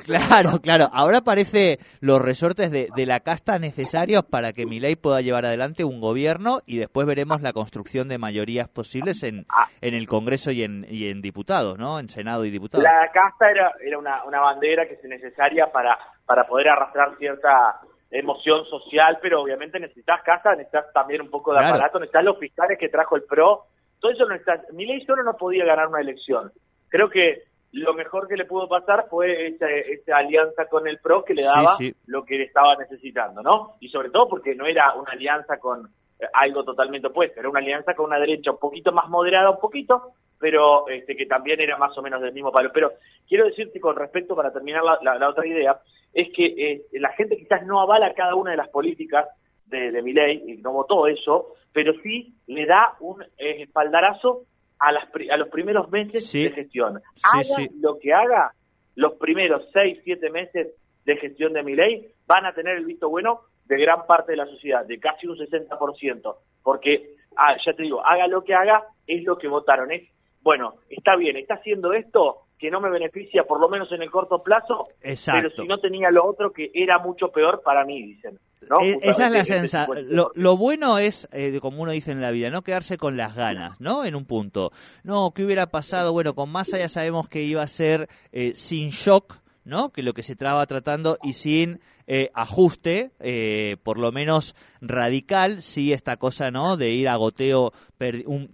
claro, 0.05 0.61
claro, 0.61 0.89
ahora 0.93 1.23
parece 1.23 1.79
los 2.01 2.21
resortes 2.21 2.71
de, 2.71 2.89
la 3.03 3.19
casta 3.19 3.59
necesarios 3.59 4.25
para 4.25 4.53
que 4.53 4.65
Milei 4.65 4.95
pueda 4.95 5.21
llevar 5.21 5.45
adelante 5.45 5.83
un 5.83 6.01
gobierno 6.01 6.61
y 6.67 6.77
después 6.77 7.05
veremos 7.05 7.43
la 7.43 7.53
construcción 7.53 8.07
de 8.09 8.19
mayorías 8.19 8.69
posibles 8.69 9.25
en, 9.25 9.45
ah. 9.49 9.67
en 9.81 9.95
el 9.95 10.07
Congreso 10.07 10.53
y 10.53 10.63
en, 10.63 10.87
y 10.89 11.09
en 11.09 11.21
diputados, 11.21 11.79
¿no? 11.79 11.99
En 11.99 12.09
Senado 12.09 12.45
y 12.45 12.52
la 12.59 13.11
casta 13.13 13.51
era, 13.51 13.73
era 13.85 13.99
una, 13.99 14.25
una 14.25 14.41
bandera 14.41 14.87
que 14.87 14.95
es 14.95 15.05
necesaria 15.05 15.71
para, 15.71 15.99
para 16.25 16.47
poder 16.47 16.71
arrastrar 16.71 17.17
cierta 17.19 17.81
emoción 18.11 18.65
social, 18.67 19.19
pero 19.23 19.43
obviamente 19.43 19.81
necesitas 19.81 20.23
casta, 20.23 20.55
necesitas 20.55 20.93
también 20.93 21.23
un 21.23 21.31
poco 21.31 21.53
de 21.53 21.65
aparato, 21.65 21.99
necesitas 21.99 22.25
los 22.25 22.39
fiscales 22.39 22.79
que 22.79 22.89
trajo 22.89 23.17
el 23.17 23.25
PRO, 23.25 23.65
todo 24.01 24.13
eso 24.13 24.27
no 24.27 24.35
está. 24.35 24.61
ley 24.73 25.05
solo 25.07 25.23
no 25.23 25.35
podía 25.37 25.65
ganar 25.65 25.89
una 25.89 26.01
elección. 26.01 26.53
Creo 26.89 27.09
que 27.09 27.45
lo 27.73 27.95
mejor 27.95 28.29
que 28.29 28.37
le 28.37 28.45
pudo 28.45 28.69
pasar 28.69 29.07
fue 29.09 29.47
esa, 29.47 30.17
alianza 30.17 30.67
con 30.67 30.87
el 30.87 30.99
PRO 30.99 31.25
que 31.25 31.35
le 31.35 31.45
daba 31.45 31.75
lo 32.07 32.25
que 32.25 32.37
le 32.37 32.45
estaba 32.45 32.77
necesitando, 32.77 33.43
¿no? 33.43 33.77
Y 33.81 33.89
sobre 33.89 34.11
todo 34.11 34.29
porque 34.29 34.55
no 34.55 34.67
era 34.67 34.93
una 34.95 35.13
alianza 35.13 35.57
con 35.59 35.89
algo 36.33 36.65
totalmente 36.65 37.09
opuesto, 37.09 37.41
era 37.41 37.49
una 37.49 37.61
alianza 37.61 37.95
con 37.95 38.07
una 38.07 38.19
derecha 38.19 38.53
un 38.53 38.59
poquito 38.59 38.93
más 38.93 39.09
moderada, 39.09 39.51
un 39.51 39.61
poquito, 39.61 40.13
pero 40.39 40.89
este, 40.89 41.17
que 41.17 41.27
también 41.27 41.61
era 41.61 41.77
más 41.77 41.97
o 41.97 42.03
menos 42.03 42.21
del 42.21 42.33
mismo 42.33 42.53
palo. 42.53 42.71
Pero 42.73 42.93
quiero 43.29 43.47
decirte 43.47 43.81
con 43.81 43.97
respecto, 43.97 44.35
para 44.35 44.53
terminar 44.53 44.83
la, 44.83 45.29
otra 45.29 45.47
idea, 45.47 45.81
es 46.13 46.29
que 46.35 46.47
eh, 46.47 46.83
la 46.93 47.13
gente 47.13 47.37
quizás 47.37 47.65
no 47.67 47.81
avala 47.81 48.15
cada 48.15 48.35
una 48.35 48.51
de 48.51 48.57
las 48.57 48.69
políticas 48.69 49.27
de, 49.67 49.91
de 49.91 50.03
mi 50.03 50.13
ley, 50.13 50.43
y 50.47 50.57
no 50.59 50.73
votó 50.73 51.07
eso, 51.07 51.55
pero 51.73 51.93
sí 52.03 52.35
le 52.47 52.67
da 52.67 52.95
un 53.01 53.23
eh, 53.23 53.63
espaldarazo 53.63 54.45
a, 54.79 54.93
las, 54.93 55.05
a 55.31 55.37
los 55.37 55.49
primeros 55.49 55.91
meses 55.91 56.31
de 56.33 56.51
gestión. 56.51 57.01
haga 57.23 57.69
lo 57.81 57.99
que 57.99 58.13
haga, 58.13 58.53
los 58.97 59.15
primeros 59.15 59.69
seis, 59.73 60.01
siete 60.05 60.29
meses 60.31 60.75
de 61.05 61.17
gestión 61.17 61.53
de 61.53 61.63
mi 61.63 61.75
ley 61.75 62.09
van 62.27 62.47
a 62.47 62.53
tener 62.53 62.77
el 62.77 62.85
visto 62.85 63.09
bueno 63.09 63.41
de 63.65 63.79
gran 63.79 64.07
parte 64.07 64.33
de 64.33 64.39
la 64.39 64.47
sociedad, 64.47 64.85
de 64.85 64.99
casi 64.99 65.27
un 65.27 65.37
60%, 65.37 66.37
porque, 66.63 67.17
ah, 67.37 67.57
ya 67.65 67.73
te 67.73 67.83
digo, 67.83 68.05
haga 68.05 68.27
lo 68.27 68.43
que 68.43 68.55
haga, 68.55 68.85
es 69.07 69.25
lo 69.25 69.39
que 69.39 69.49
votaron, 69.49 69.91
es 69.93 70.03
bueno, 70.43 70.75
está 70.91 71.17
bien, 71.17 71.37
está 71.37 71.55
haciendo 71.55 71.93
esto 71.93 72.47
que 72.59 72.71
no 72.71 72.81
me 72.81 72.91
beneficia 72.91 73.43
por 73.43 73.61
lo 73.61 73.69
menos 73.69 73.91
en 73.91 74.03
el 74.03 74.11
corto 74.11 74.41
plazo, 74.43 74.89
pero 75.01 75.51
si 75.51 75.67
no 75.67 75.79
tenía 75.79 76.11
lo 76.11 76.25
otro 76.25 76.53
que 76.53 76.71
era 76.73 76.99
mucho 76.99 77.29
peor 77.29 77.61
para 77.65 77.85
mí, 77.85 78.01
dicen. 78.03 78.39
¿no? 78.69 78.81
Eh, 78.85 79.01
esa 79.03 79.27
es 79.27 79.33
la 79.33 79.45
sensación. 79.45 80.07
Lo, 80.09 80.57
bueno 80.57 80.99
es, 80.99 81.29
eh, 81.33 81.59
como 81.61 81.83
uno 81.83 81.91
dice 81.91 82.13
en 82.13 82.21
la 82.21 82.31
vida, 82.31 82.51
no 82.51 82.63
quedarse 82.63 82.99
con 82.99 83.17
las 83.17 83.35
ganas, 83.35 83.81
¿no? 83.81 84.05
En 84.05 84.15
un 84.15 84.27
punto. 84.27 84.71
No, 85.03 85.33
¿qué 85.35 85.45
hubiera 85.45 85.67
pasado? 85.67 86.13
Bueno, 86.13 86.35
con 86.35 86.51
Massa 86.51 86.79
ya 86.79 86.89
sabemos 86.89 87.29
que 87.29 87.43
iba 87.43 87.63
a 87.63 87.67
ser 87.67 88.09
eh, 88.31 88.53
sin 88.55 88.91
shock, 88.91 89.39
¿no? 89.65 89.91
Que 89.91 90.05
lo 90.05 90.13
que 90.15 90.23
se 90.23 90.33
estaba 90.33 90.65
tratando 90.67 91.19
y 91.25 91.33
sin 91.33 91.81
eh, 92.07 92.31
ajuste, 92.35 93.13
eh, 93.21 93.77
por 93.83 93.99
lo 93.99 94.13
menos 94.13 94.55
radical, 94.81 95.63
sí 95.63 95.93
esta 95.93 96.17
cosa, 96.17 96.51
¿no? 96.51 96.77
De 96.77 96.91
ir 96.91 97.09
a 97.09 97.17
goteo 97.17 97.73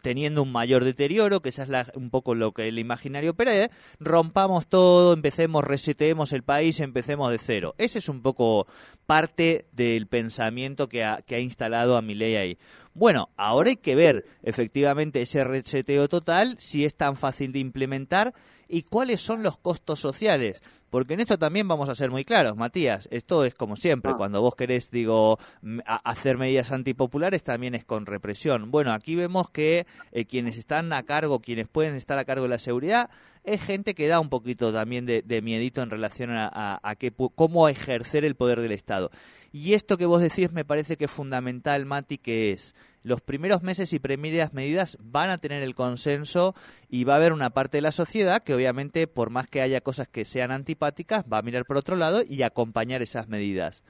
teniendo 0.03 0.43
un 0.43 0.53
mayor 0.53 0.85
deterioro, 0.85 1.41
que 1.41 1.49
esa 1.49 1.63
es 1.63 1.69
la, 1.69 1.91
un 1.95 2.11
poco 2.11 2.35
lo 2.35 2.53
que 2.53 2.69
el 2.69 2.79
imaginario 2.79 3.35
¿eh? 3.39 3.71
rompamos 3.99 4.67
todo, 4.67 5.15
empecemos, 5.15 5.65
reseteemos 5.65 6.33
el 6.33 6.43
país, 6.43 6.81
empecemos 6.81 7.31
de 7.31 7.39
cero. 7.39 7.75
Ese 7.79 7.99
es 7.99 8.09
un 8.09 8.21
poco 8.21 8.67
parte 9.07 9.67
del 9.73 10.07
pensamiento 10.07 10.89
que 10.89 11.05
ha, 11.05 11.23
que 11.23 11.37
ha 11.37 11.41
instalado 11.41 11.97
a 11.97 12.03
ley 12.03 12.37
ahí. 12.37 12.59
Bueno, 12.99 13.31
ahora 13.37 13.71
hay 13.71 13.77
que 13.77 13.95
ver 13.95 14.27
efectivamente 14.43 15.23
ese 15.23 15.45
reseteo 15.45 16.09
total, 16.09 16.57
si 16.59 16.85
es 16.85 16.97
tan 16.97 17.17
fácil 17.17 17.53
de 17.53 17.61
implementar 17.61 18.35
y 18.67 18.83
cuáles 18.83 19.21
son 19.21 19.45
los 19.45 19.57
costos 19.57 20.01
sociales. 20.01 20.65
Porque 20.91 21.15
en 21.15 21.21
esto 21.21 21.39
también 21.39 21.69
vamos 21.69 21.89
a 21.89 21.95
ser 21.95 22.11
muy 22.11 22.25
claros, 22.25 22.57
Matías. 22.57 23.09
Esto 23.13 23.45
es 23.45 23.55
como 23.55 23.77
siempre. 23.77 24.11
Ah. 24.13 24.17
Cuando 24.17 24.41
vos 24.41 24.57
querés, 24.57 24.91
digo, 24.91 25.39
hacer 25.87 26.39
medidas 26.39 26.73
antipopulares, 26.73 27.45
también 27.45 27.77
es 27.77 27.85
con 27.85 28.05
represión. 28.05 28.73
Bueno, 28.73 28.91
aquí 28.93 29.15
vemos 29.15 29.49
que 29.49 29.87
eh, 30.11 30.25
quienes 30.25 30.59
están 30.59 30.93
a 30.93 31.05
cargo, 31.05 31.39
quienes 31.39 31.69
pueden 31.69 31.95
estar 31.95 32.19
a 32.19 32.25
cargo 32.25 32.45
de 32.45 32.49
la 32.49 32.59
seguridad, 32.59 33.11
es 33.49 33.63
gente 33.63 33.95
que 33.95 34.09
da 34.09 34.21
un 34.21 34.29
poquito 34.29 34.73
también 34.73 35.07
de, 35.07 35.43
miedito 35.43 35.83
en 35.83 35.91
relación 35.91 36.31
a, 36.31 36.79
a, 36.83 36.97
cómo 37.35 37.69
ejercer 37.69 38.25
el 38.25 38.35
poder 38.35 38.61
del 38.61 38.73
Estado. 38.73 39.11
Y 39.53 39.75
esto 39.75 39.97
que 39.97 40.07
vos 40.07 40.21
decís 40.21 40.53
me 40.53 40.65
parece 40.65 40.97
que 40.97 41.07
es 41.07 41.11
fundamental, 41.11 41.87
Mati, 41.87 42.19
que 42.19 42.53
es 42.53 42.75
los 43.03 43.21
primeros 43.21 43.63
meses 43.63 43.93
y 43.93 43.99
primeras 43.99 44.53
medidas 44.53 44.99
van 45.01 45.31
a 45.31 45.39
tener 45.39 45.63
el 45.63 45.75
consenso 45.75 46.55
y 46.89 47.05
va 47.05 47.15
a 47.15 47.17
haber 47.17 47.33
una 47.33 47.51
parte 47.51 47.79
de 47.79 47.83
la 47.83 47.93
sociedad 47.93 48.43
que 48.43 48.55
obviamente, 48.55 49.07
por 49.07 49.31
más 49.31 49.49
que 49.49 49.63
haya 49.63 49.81
cosas 49.81 50.09
que 50.09 50.25
sean 50.25 50.51
antipáticas, 50.51 51.25
va 51.33 51.39
a 51.39 51.43
mirar 51.43 51.65
por 51.65 51.79
otro 51.79 51.97
lado 51.97 52.23
y 52.29 52.43
acompañar 52.43 53.01
esas 53.01 53.29
medidas. 53.29 53.83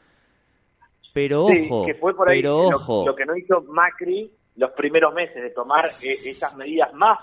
Pero 1.13 1.47
ojo, 1.47 1.85
que 1.85 1.95
fue 1.95 2.15
por 2.15 2.29
ahí 2.29 2.39
pero 2.39 2.59
ojo. 2.59 3.05
Lo, 3.07 3.17
que 3.17 3.27
no 3.27 3.37
hizo 3.37 3.63
Macri 3.63 4.31
los 4.57 4.71
primeros 4.73 5.13
meses 5.15 5.43
de 5.43 5.51
tomar 5.51 5.85
eh, 5.85 6.17
esas 6.27 6.55
medidas 6.55 6.93
más 6.95 7.19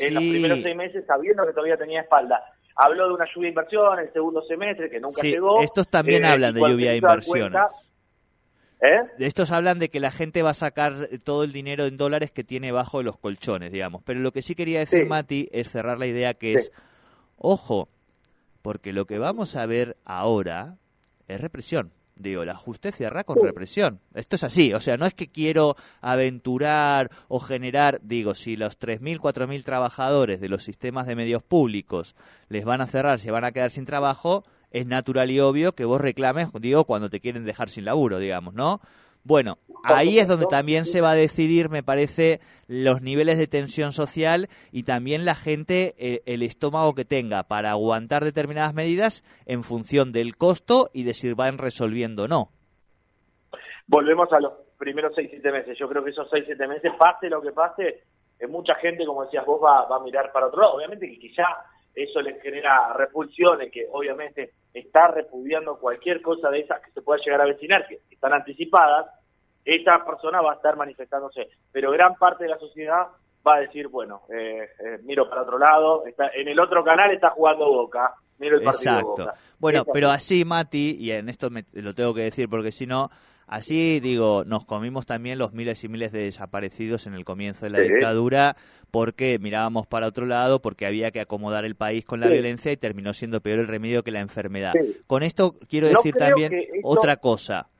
en 0.00 0.14
los 0.14 0.22
primeros 0.22 0.60
seis 0.60 0.76
meses 0.76 1.04
sabiendo 1.06 1.46
que 1.46 1.52
todavía 1.52 1.76
tenía 1.76 2.02
espalda 2.02 2.42
habló 2.78 3.08
de 3.08 3.14
una 3.14 3.26
lluvia 3.26 3.46
de 3.46 3.48
inversión 3.48 3.98
en 3.98 4.06
el 4.06 4.12
segundo 4.12 4.42
semestre 4.42 4.88
que 4.88 5.00
nunca 5.00 5.20
llegó. 5.22 5.60
Estos 5.60 5.88
también 5.88 6.24
eh, 6.24 6.28
hablan 6.28 6.54
de 6.54 6.60
lluvia 6.60 6.92
de 6.92 6.96
inversiones. 6.98 7.60
¿Eh? 8.80 9.00
Estos 9.18 9.50
hablan 9.50 9.80
de 9.80 9.88
que 9.88 9.98
la 9.98 10.12
gente 10.12 10.42
va 10.42 10.50
a 10.50 10.54
sacar 10.54 10.94
todo 11.24 11.42
el 11.42 11.50
dinero 11.50 11.86
en 11.86 11.96
dólares 11.96 12.30
que 12.30 12.44
tiene 12.44 12.70
bajo 12.70 13.02
los 13.02 13.18
colchones, 13.18 13.72
digamos. 13.72 14.02
Pero 14.04 14.20
lo 14.20 14.30
que 14.30 14.42
sí 14.42 14.54
quería 14.54 14.78
decir, 14.78 15.04
Mati, 15.06 15.48
es 15.50 15.68
cerrar 15.68 15.98
la 15.98 16.06
idea 16.06 16.34
que 16.34 16.54
es, 16.54 16.70
ojo, 17.36 17.88
porque 18.62 18.92
lo 18.92 19.06
que 19.06 19.18
vamos 19.18 19.56
a 19.56 19.66
ver 19.66 19.96
ahora 20.04 20.76
es 21.26 21.40
represión. 21.40 21.90
Digo, 22.18 22.44
la 22.44 22.54
justicia 22.54 22.98
cierra 22.98 23.24
con 23.24 23.38
represión. 23.42 24.00
Esto 24.14 24.36
es 24.36 24.44
así, 24.44 24.74
o 24.74 24.80
sea, 24.80 24.96
no 24.96 25.06
es 25.06 25.14
que 25.14 25.28
quiero 25.28 25.76
aventurar 26.00 27.10
o 27.28 27.38
generar, 27.38 28.00
digo, 28.02 28.34
si 28.34 28.56
los 28.56 28.78
3.000, 28.78 29.18
4.000 29.18 29.64
trabajadores 29.64 30.40
de 30.40 30.48
los 30.48 30.64
sistemas 30.64 31.06
de 31.06 31.14
medios 31.14 31.42
públicos 31.42 32.16
les 32.48 32.64
van 32.64 32.80
a 32.80 32.86
cerrar, 32.86 33.20
se 33.20 33.30
van 33.30 33.44
a 33.44 33.52
quedar 33.52 33.70
sin 33.70 33.84
trabajo, 33.84 34.44
es 34.70 34.86
natural 34.86 35.30
y 35.30 35.40
obvio 35.40 35.74
que 35.74 35.84
vos 35.84 36.00
reclames, 36.00 36.48
digo, 36.60 36.84
cuando 36.84 37.08
te 37.08 37.20
quieren 37.20 37.44
dejar 37.44 37.70
sin 37.70 37.84
laburo, 37.84 38.18
digamos, 38.18 38.54
¿no? 38.54 38.80
Bueno, 39.28 39.58
ahí 39.84 40.18
es 40.18 40.26
donde 40.26 40.46
también 40.46 40.86
se 40.86 41.02
va 41.02 41.10
a 41.10 41.14
decidir, 41.14 41.68
me 41.68 41.82
parece, 41.82 42.40
los 42.66 43.02
niveles 43.02 43.36
de 43.36 43.46
tensión 43.46 43.92
social 43.92 44.48
y 44.72 44.84
también 44.84 45.26
la 45.26 45.34
gente, 45.34 45.94
eh, 45.98 46.22
el 46.24 46.42
estómago 46.42 46.94
que 46.94 47.04
tenga 47.04 47.42
para 47.42 47.72
aguantar 47.72 48.24
determinadas 48.24 48.72
medidas 48.72 49.22
en 49.44 49.64
función 49.64 50.12
del 50.12 50.38
costo 50.38 50.88
y 50.94 51.02
de 51.02 51.12
si 51.12 51.30
van 51.34 51.58
resolviendo 51.58 52.22
o 52.22 52.28
no. 52.28 52.48
Volvemos 53.86 54.32
a 54.32 54.40
los 54.40 54.54
primeros 54.78 55.12
seis, 55.14 55.28
siete 55.28 55.52
meses. 55.52 55.76
Yo 55.78 55.90
creo 55.90 56.02
que 56.02 56.12
esos 56.12 56.26
seis, 56.30 56.44
siete 56.46 56.66
meses, 56.66 56.90
pase 56.98 57.28
lo 57.28 57.42
que 57.42 57.52
pase, 57.52 58.04
eh, 58.38 58.46
mucha 58.46 58.76
gente, 58.76 59.04
como 59.04 59.24
decías 59.24 59.44
vos, 59.44 59.60
va, 59.62 59.86
va 59.86 59.96
a 59.96 60.02
mirar 60.04 60.32
para 60.32 60.46
otro 60.46 60.62
lado. 60.62 60.76
Obviamente 60.76 61.06
que 61.06 61.18
quizá 61.18 61.44
eso 61.94 62.22
les 62.22 62.40
genera 62.40 62.94
repulsiones, 62.94 63.70
que 63.70 63.86
obviamente 63.92 64.52
está 64.72 65.08
repudiando 65.08 65.78
cualquier 65.78 66.22
cosa 66.22 66.48
de 66.48 66.60
esas 66.60 66.80
que 66.80 66.92
se 66.92 67.02
pueda 67.02 67.20
llegar 67.22 67.42
a 67.42 67.46
vecinar, 67.46 67.86
que 67.86 68.00
están 68.10 68.32
anticipadas, 68.32 69.17
esa 69.68 70.02
persona 70.04 70.40
va 70.40 70.52
a 70.52 70.54
estar 70.56 70.76
manifestándose. 70.76 71.48
Pero 71.70 71.90
gran 71.90 72.14
parte 72.14 72.44
de 72.44 72.50
la 72.50 72.58
sociedad 72.58 73.08
va 73.46 73.56
a 73.56 73.60
decir, 73.60 73.88
bueno, 73.88 74.22
eh, 74.32 74.66
eh, 74.78 74.98
miro 75.02 75.28
para 75.28 75.42
otro 75.42 75.58
lado, 75.58 76.06
está, 76.06 76.28
en 76.34 76.48
el 76.48 76.58
otro 76.58 76.82
canal 76.82 77.10
está 77.12 77.30
jugando 77.30 77.66
Boca, 77.66 78.14
miro 78.38 78.56
el 78.56 78.62
partido 78.62 78.98
Exacto. 78.98 79.30
Bueno, 79.58 79.84
pero 79.92 80.10
así, 80.10 80.44
Mati, 80.44 80.96
y 80.98 81.12
en 81.12 81.28
esto 81.28 81.50
me, 81.50 81.66
lo 81.74 81.94
tengo 81.94 82.14
que 82.14 82.22
decir 82.22 82.48
porque 82.48 82.72
si 82.72 82.86
no, 82.86 83.10
Así, 83.48 83.98
digo, 84.00 84.44
nos 84.44 84.66
comimos 84.66 85.06
también 85.06 85.38
los 85.38 85.54
miles 85.54 85.82
y 85.82 85.88
miles 85.88 86.12
de 86.12 86.24
desaparecidos 86.24 87.06
en 87.06 87.14
el 87.14 87.24
comienzo 87.24 87.64
de 87.64 87.70
la 87.70 87.78
dictadura 87.78 88.56
porque 88.90 89.38
mirábamos 89.38 89.86
para 89.86 90.06
otro 90.06 90.26
lado, 90.26 90.60
porque 90.60 90.84
había 90.84 91.10
que 91.12 91.22
acomodar 91.22 91.64
el 91.64 91.74
país 91.74 92.04
con 92.04 92.20
la 92.20 92.28
violencia 92.28 92.70
y 92.72 92.76
terminó 92.76 93.14
siendo 93.14 93.40
peor 93.40 93.60
el 93.60 93.66
remedio 93.66 94.02
que 94.02 94.10
la 94.10 94.20
enfermedad. 94.20 94.74
Con 95.06 95.22
esto 95.22 95.54
quiero 95.66 95.86
decir 95.86 96.14
también 96.14 96.52
otra 96.82 97.16
cosa 97.16 97.70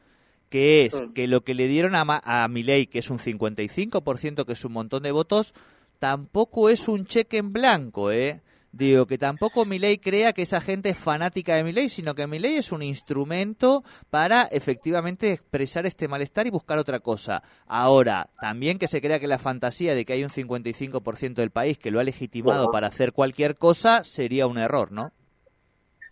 que 0.49 0.87
es 0.87 1.01
mm. 1.01 1.13
que 1.13 1.29
lo 1.29 1.43
que 1.43 1.55
le 1.55 1.69
dieron 1.69 1.95
a, 1.95 2.21
a 2.25 2.49
Milei, 2.49 2.87
que 2.87 2.99
es 2.99 3.11
un 3.11 3.19
55%, 3.19 4.45
que 4.45 4.53
es 4.53 4.65
un 4.65 4.73
montón 4.73 5.03
de 5.03 5.13
votos, 5.13 5.55
tampoco 5.99 6.69
es 6.69 6.89
un 6.89 7.07
cheque 7.07 7.39
en 7.39 7.53
blanco, 7.53 8.11
¿eh? 8.13 8.41
Digo, 8.71 9.07
que 9.07 9.17
tampoco 9.17 9.65
Milei 9.65 9.97
crea 9.99 10.35
que 10.35 10.43
esa 10.43 10.61
gente 10.61 10.91
es 10.91 10.99
fanática 10.99 11.57
de 11.57 11.65
Milei, 11.65 11.89
sino 11.89 12.15
que 12.15 12.27
Milei 12.27 12.57
es 12.57 12.71
un 12.71 12.83
instrumento 12.83 13.83
para 14.11 14.43
efectivamente 14.43 15.33
expresar 15.33 15.87
este 15.87 16.07
malestar 16.07 16.47
y 16.47 16.51
buscar 16.51 16.79
otra 16.79 17.01
cosa. 17.01 17.43
Ahora, 17.67 18.29
también 18.41 18.79
que 18.79 18.87
se 18.87 19.01
crea 19.01 19.21
que 19.21 19.27
la 19.27 19.39
fantasía 19.39 19.95
de 19.95 20.05
que 20.05 20.13
hay 20.13 20.23
un 20.23 20.31
55% 20.31 21.35
del 21.35 21.51
país 21.51 21.79
que 21.79 21.91
lo 21.91 21.99
ha 21.99 22.05
legitimado 22.05 22.71
para 22.71 22.89
hacer 22.89 23.13
cualquier 23.13 23.57
cosa 23.57 24.05
sería 24.05 24.47
un 24.47 24.59
error, 24.59 24.93
¿no? 24.93 25.13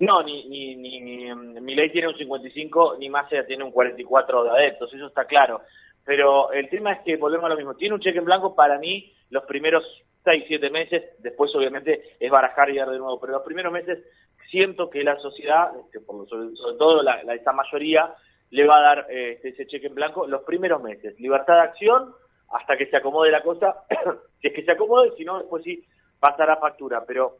No, 0.00 0.22
ni, 0.22 0.44
ni, 0.46 0.76
ni, 0.76 1.34
Milei 1.60 1.90
tiene 1.90 2.08
un 2.08 2.16
55, 2.16 2.96
ni 2.98 3.08
Massa 3.08 3.44
tiene 3.46 3.64
un 3.64 3.70
44 3.70 4.44
de 4.44 4.50
adeptos, 4.50 4.92
eso 4.92 5.06
está 5.06 5.24
claro. 5.24 5.62
Pero 6.04 6.52
el 6.52 6.68
tema 6.68 6.92
es 6.92 7.00
que 7.00 7.16
volvemos 7.16 7.46
a 7.46 7.48
lo 7.48 7.56
mismo. 7.56 7.74
Tiene 7.74 7.94
un 7.94 8.00
cheque 8.00 8.18
en 8.18 8.24
blanco 8.24 8.54
para 8.54 8.78
mí 8.78 9.12
los 9.30 9.44
primeros 9.44 9.84
seis, 10.22 10.44
siete 10.48 10.70
meses, 10.70 11.02
después 11.18 11.54
obviamente 11.54 12.16
es 12.18 12.30
barajar 12.30 12.68
y 12.70 12.76
dar 12.76 12.90
de 12.90 12.98
nuevo, 12.98 13.20
pero 13.20 13.34
los 13.34 13.42
primeros 13.42 13.72
meses 13.72 14.04
siento 14.50 14.90
que 14.90 15.04
la 15.04 15.16
sociedad, 15.18 15.70
este, 15.84 16.04
sobre, 16.04 16.76
todo 16.78 17.02
la, 17.02 17.20
esta 17.32 17.52
mayoría, 17.52 18.12
le 18.50 18.66
va 18.66 18.78
a 18.78 18.82
dar 18.82 19.06
este, 19.08 19.50
ese 19.50 19.66
cheque 19.66 19.86
en 19.86 19.94
blanco 19.94 20.26
los 20.26 20.42
primeros 20.42 20.82
meses. 20.82 21.18
Libertad 21.20 21.54
de 21.54 21.60
acción 21.60 22.12
hasta 22.52 22.76
que 22.76 22.86
se 22.86 22.96
acomode 22.96 23.30
la 23.30 23.42
cosa, 23.42 23.84
si 24.40 24.48
es 24.48 24.52
que 24.52 24.64
se 24.64 24.72
acomode, 24.72 25.12
si 25.16 25.24
no, 25.24 25.38
después 25.38 25.62
sí 25.62 25.84
pasará 26.18 26.56
factura, 26.56 27.04
pero 27.06 27.36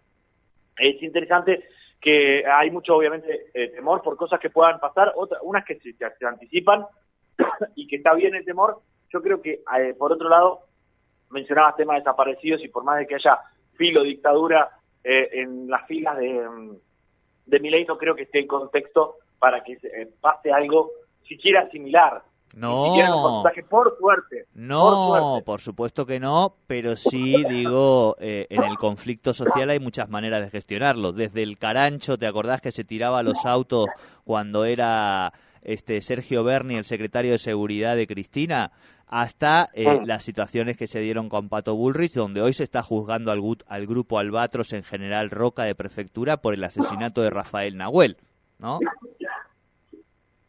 es 0.78 1.02
interesante 1.02 1.64
que 2.00 2.44
hay 2.46 2.70
mucho, 2.70 2.94
obviamente, 2.94 3.46
eh, 3.54 3.68
temor 3.68 4.02
por 4.02 4.16
cosas 4.16 4.38
que 4.38 4.50
puedan 4.50 4.78
pasar, 4.78 5.12
otras, 5.16 5.40
unas 5.42 5.64
que 5.64 5.76
se, 5.76 5.92
se 5.92 6.26
anticipan 6.26 6.86
y 7.74 7.86
que 7.86 7.96
está 7.96 8.14
bien 8.14 8.34
el 8.34 8.44
temor. 8.44 8.80
Yo 9.10 9.22
creo 9.22 9.40
que, 9.40 9.62
eh, 9.78 9.94
por 9.98 10.12
otro 10.12 10.28
lado, 10.28 10.60
mencionabas 11.30 11.76
temas 11.76 11.98
desaparecidos 11.98 12.62
y 12.62 12.68
por 12.68 12.84
más 12.84 12.98
de 12.98 13.06
que 13.06 13.16
haya 13.16 13.38
filo 13.74 14.02
dictadura 14.02 14.70
eh, 15.04 15.28
en 15.32 15.68
las 15.68 15.86
filas 15.86 16.16
de, 16.18 16.48
mm, 16.48 16.76
de 17.46 17.60
Milei, 17.60 17.84
no 17.84 17.98
creo 17.98 18.14
que 18.14 18.22
esté 18.24 18.40
en 18.40 18.46
contexto 18.46 19.16
para 19.38 19.62
que 19.62 19.74
eh, 19.74 20.08
pase 20.20 20.52
algo 20.52 20.90
siquiera 21.26 21.68
similar. 21.70 22.22
No, 22.54 23.42
por 23.68 23.98
suerte. 23.98 24.46
No, 24.54 25.42
por, 25.44 25.60
supuesto 25.60 26.06
que 26.06 26.18
no, 26.18 26.56
pero 26.66 26.96
sí 26.96 27.44
digo, 27.48 28.16
eh, 28.18 28.46
en 28.48 28.62
el 28.62 28.78
conflicto 28.78 29.34
social 29.34 29.68
hay 29.68 29.78
muchas 29.78 30.08
maneras 30.08 30.42
de 30.42 30.50
gestionarlo. 30.50 31.12
Desde 31.12 31.42
el 31.42 31.58
carancho, 31.58 32.16
¿te 32.16 32.26
acordás 32.26 32.62
que 32.62 32.72
se 32.72 32.84
tiraba 32.84 33.22
los 33.22 33.44
autos 33.44 33.88
cuando 34.24 34.64
era 34.64 35.32
este 35.62 36.00
Sergio 36.00 36.44
Berni, 36.44 36.76
el 36.76 36.86
secretario 36.86 37.32
de 37.32 37.38
seguridad 37.38 37.94
de 37.96 38.06
Cristina? 38.06 38.72
hasta 39.08 39.68
eh, 39.72 40.00
las 40.04 40.24
situaciones 40.24 40.76
que 40.76 40.88
se 40.88 40.98
dieron 40.98 41.28
con 41.28 41.48
Pato 41.48 41.76
Bullrich, 41.76 42.14
donde 42.14 42.42
hoy 42.42 42.52
se 42.52 42.64
está 42.64 42.82
juzgando 42.82 43.30
al, 43.30 43.40
al, 43.68 43.86
grupo 43.86 44.18
Albatros 44.18 44.72
en 44.72 44.82
General 44.82 45.30
Roca 45.30 45.62
de 45.62 45.76
Prefectura 45.76 46.38
por 46.38 46.54
el 46.54 46.64
asesinato 46.64 47.22
de 47.22 47.30
Rafael 47.30 47.76
Nahuel, 47.76 48.16
¿no? 48.58 48.80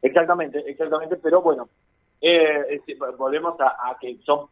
Exactamente, 0.01 0.59
exactamente, 0.67 1.17
pero 1.17 1.41
bueno, 1.41 1.69
eh, 2.21 2.81
volvemos 3.17 3.55
a, 3.59 3.95
que 3.99 4.17
son, 4.25 4.47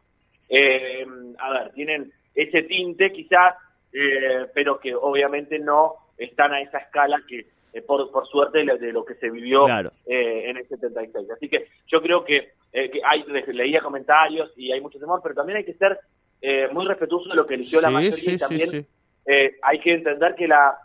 eh, 0.48 1.06
a 1.38 1.50
ver, 1.50 1.72
tienen 1.72 2.12
ese 2.34 2.62
tinte 2.62 3.12
quizás, 3.12 3.56
eh, 3.92 4.46
pero 4.54 4.78
que 4.78 4.94
obviamente 4.94 5.58
no 5.58 5.94
están 6.16 6.52
a 6.52 6.60
esa 6.60 6.78
escala 6.78 7.20
que 7.26 7.46
eh, 7.76 7.82
por, 7.82 8.10
por 8.10 8.26
suerte 8.26 8.64
de 8.64 8.90
lo 8.90 9.04
que 9.04 9.16
se 9.16 9.28
vivió 9.28 9.68
eh, 9.68 10.48
en 10.48 10.56
el 10.56 10.66
76. 10.66 11.30
Así 11.30 11.46
que 11.46 11.68
yo 11.86 12.00
creo 12.00 12.24
que, 12.24 12.52
eh, 12.72 12.90
que 12.90 13.00
hay, 13.04 13.22
leía 13.52 13.82
comentarios 13.82 14.50
y 14.56 14.72
hay 14.72 14.80
mucho 14.80 14.98
temor, 14.98 15.20
pero 15.22 15.34
también 15.34 15.58
hay 15.58 15.64
que 15.64 15.74
ser 15.74 15.98
muy 16.72 16.86
respetuoso 16.86 17.28
de 17.28 17.34
lo 17.34 17.44
que 17.44 17.54
eligió 17.54 17.80
la 17.82 17.90
mayoría 17.90 18.34
y 18.34 18.38
también 18.38 18.86
hay 19.62 19.80
que 19.80 19.92
entender 19.92 20.34
que 20.36 20.46
la, 20.46 20.78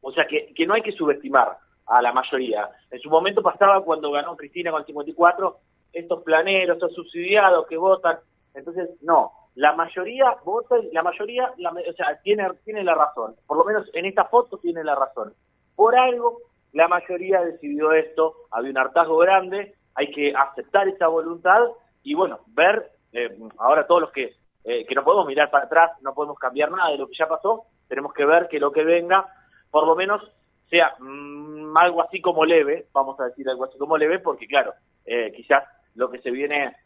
o 0.00 0.10
sea, 0.10 0.26
que, 0.26 0.52
que 0.54 0.66
no 0.66 0.74
hay 0.74 0.82
que 0.82 0.92
subestimar 0.92 1.58
a 1.86 2.02
la 2.02 2.12
mayoría. 2.12 2.70
En 2.90 2.98
su 2.98 3.08
momento 3.08 3.42
pasaba 3.42 3.84
cuando 3.84 4.10
ganó 4.10 4.36
Cristina 4.36 4.72
con 4.72 4.80
el 4.80 4.86
54, 4.86 5.58
estos 5.96 6.22
planeros, 6.22 6.76
estos 6.76 6.94
subsidiados 6.94 7.66
que 7.66 7.76
votan, 7.76 8.18
entonces 8.54 8.90
no, 9.02 9.32
la 9.54 9.74
mayoría 9.74 10.36
vota, 10.44 10.76
la 10.92 11.02
mayoría, 11.02 11.50
o 11.50 11.92
sea, 11.94 12.20
tiene, 12.22 12.48
tiene 12.64 12.84
la 12.84 12.94
razón, 12.94 13.34
por 13.46 13.56
lo 13.56 13.64
menos 13.64 13.88
en 13.94 14.04
esta 14.04 14.24
foto 14.24 14.58
tiene 14.58 14.84
la 14.84 14.94
razón. 14.94 15.32
Por 15.74 15.96
algo, 15.96 16.40
la 16.72 16.88
mayoría 16.88 17.40
decidió 17.40 17.92
esto, 17.92 18.34
había 18.50 18.70
un 18.70 18.78
hartazgo 18.78 19.16
grande, 19.16 19.74
hay 19.94 20.10
que 20.10 20.34
aceptar 20.34 20.88
esa 20.88 21.08
voluntad 21.08 21.62
y 22.02 22.14
bueno, 22.14 22.40
ver, 22.48 22.90
eh, 23.12 23.34
ahora 23.58 23.86
todos 23.86 24.02
los 24.02 24.12
que, 24.12 24.34
eh, 24.64 24.84
que 24.86 24.94
no 24.94 25.04
podemos 25.04 25.26
mirar 25.26 25.50
para 25.50 25.64
atrás, 25.64 25.92
no 26.02 26.12
podemos 26.12 26.38
cambiar 26.38 26.70
nada 26.70 26.90
de 26.90 26.98
lo 26.98 27.08
que 27.08 27.16
ya 27.18 27.26
pasó, 27.26 27.64
tenemos 27.88 28.12
que 28.12 28.26
ver 28.26 28.48
que 28.48 28.60
lo 28.60 28.72
que 28.72 28.84
venga, 28.84 29.26
por 29.70 29.86
lo 29.86 29.96
menos 29.96 30.22
sea 30.68 30.94
mm, 30.98 31.74
algo 31.78 32.02
así 32.02 32.20
como 32.20 32.44
leve, 32.44 32.86
vamos 32.92 33.18
a 33.20 33.24
decir 33.24 33.48
algo 33.48 33.64
así 33.64 33.78
como 33.78 33.96
leve, 33.96 34.18
porque 34.18 34.46
claro, 34.46 34.74
eh, 35.06 35.32
quizás 35.34 35.64
lo 35.96 36.10
que 36.10 36.20
se 36.20 36.30
viene 36.30 36.76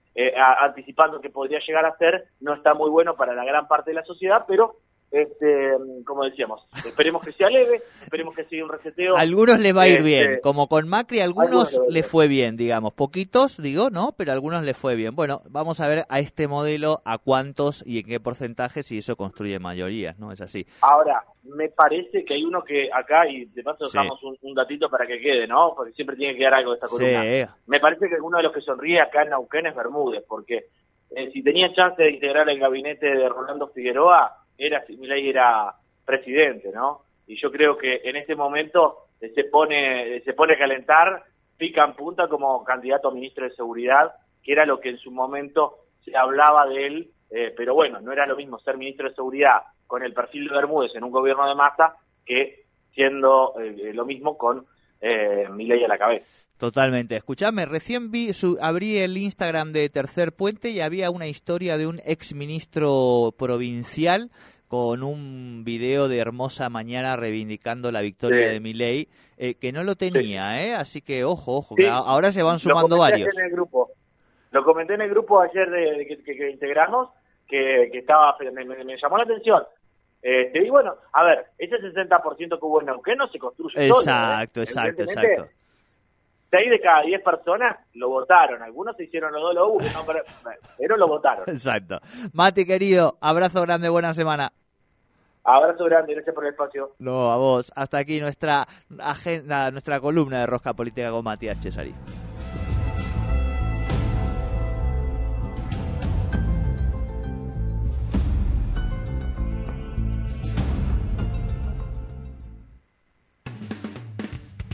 anticipando 0.61 1.21
que 1.21 1.31
podría 1.31 1.61
llegar 1.61 1.85
a 1.85 1.97
ser 1.97 2.25
no 2.41 2.55
está 2.55 2.75
muy 2.75 2.91
bueno 2.91 3.15
para 3.17 3.35
la 3.35 3.45
gran 3.45 3.69
parte 3.69 3.91
de 3.91 3.95
la 3.95 4.05
sociedad, 4.05 4.45
pero 4.49 4.77
este, 5.11 5.73
como 6.05 6.25
decíamos, 6.25 6.65
esperemos 6.87 7.23
que 7.23 7.33
sea 7.33 7.51
leve, 7.51 7.81
esperemos 8.01 8.35
que 8.35 8.45
siga 8.45 8.65
un 8.65 8.71
reseteo. 8.71 9.17
algunos 9.17 9.59
le 9.59 9.73
va 9.73 9.83
a 9.83 9.89
ir 9.89 9.99
este, 9.99 10.05
bien, 10.05 10.41
como 10.43 10.69
con 10.69 10.89
Macri, 10.89 11.21
algunos, 11.21 11.75
algunos 11.75 11.93
le 11.93 12.03
fue 12.05 12.29
bien, 12.29 12.55
digamos, 12.55 12.93
poquitos, 12.93 13.61
digo, 13.61 13.91
¿no? 13.91 14.15
Pero 14.17 14.33
algunos 14.33 14.63
le 14.63 14.73
fue 14.73 14.95
bien. 14.95 15.17
Bueno, 15.17 15.43
vamos 15.49 15.81
a 15.81 15.89
ver 15.89 16.05
a 16.09 16.21
este 16.21 16.47
modelo 16.47 17.03
a 17.05 17.19
cuántos 17.19 17.85
y 17.85 17.99
en 17.99 18.07
qué 18.07 18.21
porcentaje 18.21 18.83
si 18.85 18.99
eso 18.99 19.17
construye 19.17 19.59
mayorías, 19.59 20.19
¿no? 20.19 20.31
Es 20.31 20.41
así. 20.41 20.65
Ahora, 20.83 21.25
me 21.43 21.69
parece 21.69 22.25
que 22.25 22.35
hay 22.35 22.45
uno 22.45 22.63
que 22.63 22.89
acá, 22.93 23.29
y 23.29 23.47
de 23.47 23.63
paso 23.65 23.87
dejamos 23.87 24.21
un, 24.23 24.55
datito 24.55 24.89
para 24.89 25.07
que 25.07 25.21
quede, 25.21 25.47
¿no? 25.49 25.73
Porque 25.75 25.93
siempre 25.93 26.17
tiene 26.17 26.37
que 26.37 26.45
dar 26.45 26.55
algo 26.55 26.71
de 26.71 26.77
esta 26.77 26.89
columna. 26.89 27.57
Me 27.67 27.81
parece 27.81 28.09
que 28.09 28.21
uno 28.21 28.37
de 28.37 28.45
los 28.45 28.53
que 28.53 28.61
sonríe 28.61 29.01
acá 29.01 29.23
en 29.23 29.31
Nauquén 29.31 29.67
es 29.67 29.75
Bermúdez, 29.75 30.23
porque 30.29 30.67
eh, 31.11 31.31
si 31.33 31.43
tenía 31.43 31.73
chance 31.75 32.01
de 32.01 32.13
integrar 32.13 32.49
el 32.49 32.61
gabinete 32.61 33.07
de 33.07 33.29
Rolando 33.29 33.69
Figueroa, 33.69 34.40
era 34.67 34.85
si 34.87 34.99
era 35.03 35.75
presidente, 36.05 36.71
¿no? 36.73 37.03
Y 37.27 37.41
yo 37.41 37.51
creo 37.51 37.77
que 37.77 38.01
en 38.05 38.17
este 38.17 38.35
momento 38.35 39.07
se 39.19 39.45
pone 39.45 40.21
se 40.23 40.33
pone 40.35 40.55
a 40.55 40.59
calentar, 40.59 41.25
pica 41.57 41.85
en 41.85 41.95
punta 41.95 42.29
como 42.29 42.65
candidato 42.65 43.09
a 43.09 43.13
ministro 43.13 43.45
de 43.45 43.55
Seguridad, 43.55 44.13
que 44.43 44.53
era 44.53 44.67
lo 44.67 44.81
que 44.81 44.91
en 44.91 44.99
su 44.99 45.11
momento 45.11 45.77
se 46.05 46.17
hablaba 46.17 46.67
de 46.67 46.87
él, 46.87 47.11
eh, 47.31 47.55
pero 47.57 47.75
bueno, 47.75 48.01
no 48.01 48.13
era 48.13 48.27
lo 48.27 48.37
mismo 48.37 48.59
ser 48.59 48.77
ministro 48.77 49.09
de 49.09 49.15
Seguridad 49.15 49.63
con 49.87 50.03
el 50.03 50.13
perfil 50.13 50.49
de 50.49 50.55
Bermúdez 50.55 50.95
en 50.95 51.05
un 51.05 51.11
gobierno 51.11 51.49
de 51.49 51.55
masa 51.55 51.97
que 52.25 52.65
siendo 52.93 53.55
eh, 53.61 53.93
lo 53.95 54.05
mismo 54.05 54.37
con 54.37 54.67
eh, 55.01 55.49
Milei 55.51 55.85
a 55.85 55.89
la 55.89 55.99
cabeza. 55.99 56.27
Totalmente. 56.59 57.17
Escuchame, 57.17 57.65
recién 57.65 58.11
vi, 58.11 58.33
abrí 58.61 58.99
el 58.99 59.17
Instagram 59.17 59.73
de 59.73 59.89
Tercer 59.89 60.33
Puente 60.33 60.69
y 60.71 60.81
había 60.81 61.11
una 61.11 61.27
historia 61.27 61.79
de 61.79 61.87
un 61.87 62.01
ex 62.05 62.35
ministro 62.35 63.35
provincial 63.39 64.31
con 64.69 65.03
un 65.03 65.65
video 65.65 66.07
de 66.07 66.19
hermosa 66.19 66.69
mañana 66.69 67.17
reivindicando 67.17 67.91
la 67.91 68.03
victoria 68.03 68.51
de 68.51 68.61
Milei, 68.61 69.09
eh, 69.37 69.55
que 69.55 69.73
no 69.73 69.83
lo 69.83 69.97
tenía, 69.97 70.65
¿eh? 70.65 70.75
Así 70.75 71.01
que 71.01 71.25
ojo, 71.25 71.57
ojo, 71.57 71.75
ahora 71.91 72.31
se 72.31 72.45
van 72.45 72.61
sumando 72.61 72.99
varios. 72.99 73.37
En 73.37 73.47
el 73.47 73.51
grupo. 73.51 73.91
Lo 74.53 74.63
comenté 74.63 74.95
en 74.95 75.01
el 75.01 75.11
grupo 75.11 75.41
ayer 75.41 75.69
de, 75.71 76.23
que, 76.25 76.51
integramos, 76.51 77.09
que, 77.49 77.85
estaba, 77.93 78.37
me, 78.39 78.97
llamó 78.97 79.17
la 79.17 79.25
atención. 79.25 79.63
Este, 80.23 80.67
y 80.67 80.71
bueno, 80.71 80.95
a 81.13 81.25
ver, 81.25 81.47
ese 81.59 81.77
60% 81.77 82.59
que 82.59 82.65
hubo 82.65 82.81
en 82.81 82.87
Neuquén 82.87 83.17
no 83.17 83.29
se 83.29 83.39
construye 83.39 83.87
exacto, 83.87 84.03
solo. 84.03 84.11
¿eh? 84.11 84.43
Exacto, 84.43 84.61
exacto, 84.61 85.03
exacto 85.03 85.61
6 86.51 86.71
de 86.71 86.81
cada 86.81 87.03
10 87.03 87.23
personas 87.23 87.77
lo 87.95 88.09
votaron. 88.09 88.63
Algunos 88.63 88.97
se 88.97 89.05
hicieron 89.05 89.33
los 89.33 89.43
dos, 89.43 89.55
los 89.55 89.69
uno, 89.71 90.05
pero, 90.77 90.97
lo 90.97 91.09
votaron. 91.09 91.45
Exacto. 91.49 92.01
Mati, 92.33 92.67
querido, 92.67 93.17
abrazo 93.21 93.63
grande, 93.63 93.89
buena 93.89 94.13
semana. 94.15 94.53
Abrazo 95.45 95.85
grande, 95.85 96.15
gracias 96.15 96.35
por 96.35 96.45
el 96.45 96.51
espacio. 96.51 96.93
No, 96.99 97.31
a 97.31 97.37
vos. 97.37 97.73
Hasta 97.75 97.99
aquí 97.99 98.21
nuestra 98.21 98.67
agenda, 98.99 99.71
nuestra 99.71 100.01
columna 100.01 100.41
de 100.41 100.47
Rosca 100.47 100.75
Política 100.75 101.11
con 101.11 101.25
Matías 101.25 101.59
Cesari. 101.63 101.95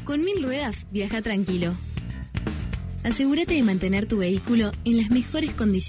Con 0.07 0.25
mil 0.25 0.41
ruedas, 0.41 0.87
viaja 0.93 1.21
tranquilo. 1.21 1.75
Asegúrate 3.03 3.55
de 3.55 3.65
mantener 3.65 4.07
tu 4.07 4.19
vehículo 4.19 4.71
en 4.85 4.99
las 4.99 5.11
mejores 5.11 5.51
condiciones. 5.51 5.87